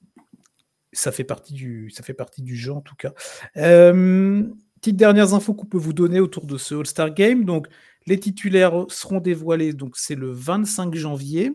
[0.92, 3.12] Ça fait, partie du, ça fait partie du jeu, en tout cas.
[3.58, 4.44] Euh,
[4.80, 7.44] petites dernières infos qu'on peut vous donner autour de ce All-Star Game.
[7.44, 7.68] Donc,
[8.06, 11.52] les titulaires seront dévoilés, donc c'est le 25 janvier.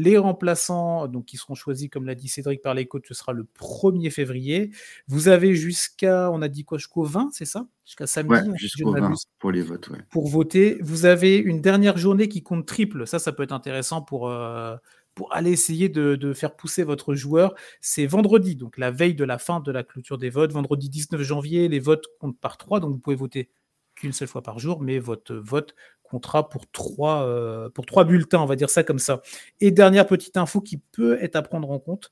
[0.00, 3.32] Les remplaçants, donc qui seront choisis, comme l'a dit Cédric, par les coachs, ce sera
[3.32, 4.70] le 1er février.
[5.08, 7.66] Vous avez jusqu'à, on a dit quoi, jusqu'au 20, c'est ça?
[7.84, 9.90] Jusqu'à samedi jusqu'au 20 pour les votes.
[10.10, 10.78] Pour voter.
[10.82, 13.08] Vous avez une dernière journée qui compte triple.
[13.08, 14.76] Ça, ça peut être intéressant pour, euh,
[15.16, 17.56] pour aller essayer de, faire pousser votre joueur.
[17.80, 20.52] C'est vendredi, donc la veille de la fin de la clôture des votes.
[20.52, 23.50] Vendredi 19 janvier, les votes comptent par trois, donc vous pouvez voter
[23.96, 25.74] qu'une seule fois par jour, mais votre vote
[26.08, 29.22] comptera pour trois, euh, pour trois bulletins, on va dire ça comme ça.
[29.60, 32.10] Et dernière petite info qui peut être à prendre en compte.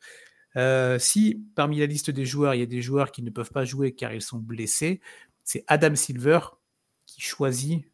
[0.56, 3.50] Euh, si parmi la liste des joueurs, il y a des joueurs qui ne peuvent
[3.50, 5.00] pas jouer car ils sont blessés,
[5.44, 6.40] c'est Adam Silver
[7.04, 7.84] qui choisit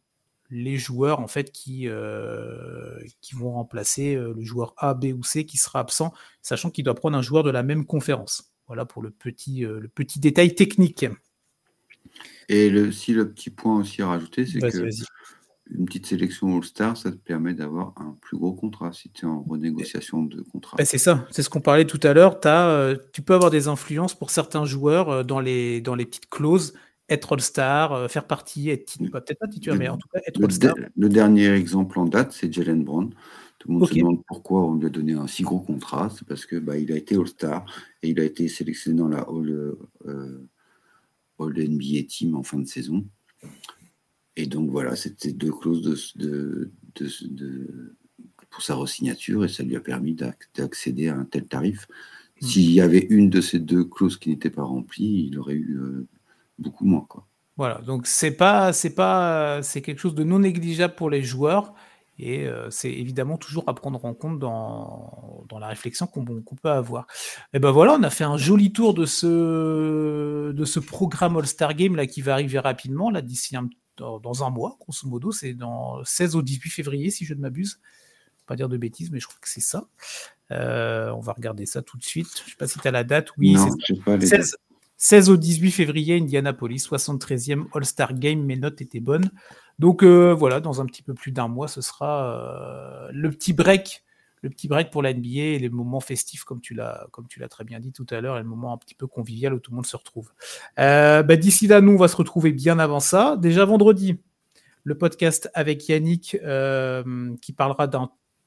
[0.49, 5.45] les joueurs en fait qui, euh, qui vont remplacer le joueur A, B ou C
[5.45, 8.53] qui sera absent, sachant qu'il doit prendre un joueur de la même conférence.
[8.67, 11.05] Voilà pour le petit, le petit détail technique.
[12.49, 14.89] Et le, si le petit point aussi à rajouter, c'est que
[15.69, 19.27] une petite sélection All-Star, ça te permet d'avoir un plus gros contrat si tu es
[19.27, 20.77] en renégociation de contrat.
[20.77, 22.39] Ben, c'est ça, c'est ce qu'on parlait tout à l'heure.
[22.45, 26.29] Euh, tu peux avoir des influences pour certains joueurs euh, dans, les, dans les petites
[26.29, 26.73] clauses
[27.09, 30.73] être All-Star, faire partie, être peut-être pas titulaire, mais en tout cas être All-Star.
[30.95, 33.13] Le, dernier exemple en date, c'est Jalen Brown.
[33.59, 36.09] Tout le monde se demande pourquoi on lui a donné un si gros contrat.
[36.17, 37.65] C'est parce que bah, il a été All-Star
[38.01, 39.75] et il a été sélectionné dans la All,
[41.39, 43.05] All NBA Team en fin de saison.
[44.35, 46.71] Et donc voilà, c'était deux clauses de,
[48.49, 50.15] pour sa re-signature et ça lui a permis
[50.55, 51.87] d'accéder à un tel tarif.
[52.41, 52.47] Hmm.
[52.47, 55.77] S'il y avait une de ces deux clauses qui n'était pas remplie, il aurait eu
[55.77, 56.07] euh,
[56.57, 57.05] beaucoup moins.
[57.07, 57.27] Quoi.
[57.57, 61.73] Voilà, donc c'est pas, c'est pas, c'est quelque chose de non négligeable pour les joueurs.
[62.19, 66.69] Et euh, c'est évidemment toujours à prendre en compte dans, dans la réflexion qu'on peut
[66.69, 67.07] avoir.
[67.53, 71.73] Et ben voilà, on a fait un joli tour de ce, de ce programme All-Star
[71.73, 73.55] Game là, qui va arriver rapidement, là, d'ici
[73.97, 75.31] dans, dans, un mois, grosso modo.
[75.31, 77.79] C'est dans 16 au 18 février, si je ne m'abuse.
[78.45, 79.87] Pas dire de bêtises, mais je crois que c'est ça.
[80.51, 82.27] Euh, on va regarder ça tout de suite.
[82.39, 83.29] Je ne sais pas si tu as la date.
[83.37, 84.57] Oui, c'est 16,
[84.97, 88.43] 16 au 18 février, Indianapolis, 73e All-Star Game.
[88.43, 89.31] Mes notes étaient bonnes.
[89.79, 93.53] Donc euh, voilà, dans un petit peu plus d'un mois, ce sera euh, le petit
[93.53, 94.03] break,
[94.43, 97.39] le petit break pour la NBA et les moments festifs, comme tu l'as, comme tu
[97.39, 99.59] l'as très bien dit tout à l'heure, et le moment un petit peu convivial où
[99.59, 100.31] tout le monde se retrouve.
[100.79, 103.37] Euh, bah, d'ici là, nous, on va se retrouver bien avant ça.
[103.37, 104.19] Déjà vendredi,
[104.83, 106.37] le podcast avec Yannick
[107.41, 107.89] qui parlera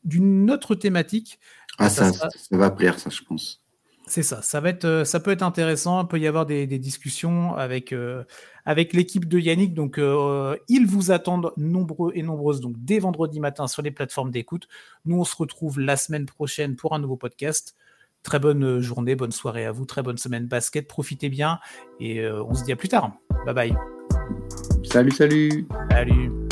[0.05, 1.41] d'une autre thématique.
[1.79, 3.66] Ah, ça, ça va plaire, ça, je pense.
[4.09, 6.67] C'est ça, ça, va être, euh, ça peut être intéressant, il peut y avoir des,
[6.79, 8.23] discussions avec, euh,
[8.65, 13.41] avec l'équipe de Yannick, donc euh, ils vous attendent nombreux et nombreuses donc dès vendredi
[13.41, 14.69] matin sur les plateformes d'écoute.
[15.07, 17.75] Nous on se retrouve la semaine prochaine pour un nouveau podcast.
[18.23, 21.59] Très bonne journée, bonne soirée à vous, très bonne semaine basket, profitez bien
[21.99, 23.13] et on se dit à plus tard.
[23.45, 23.77] Bye bye.
[24.85, 25.67] Salut, salut.
[25.91, 26.46] Salut.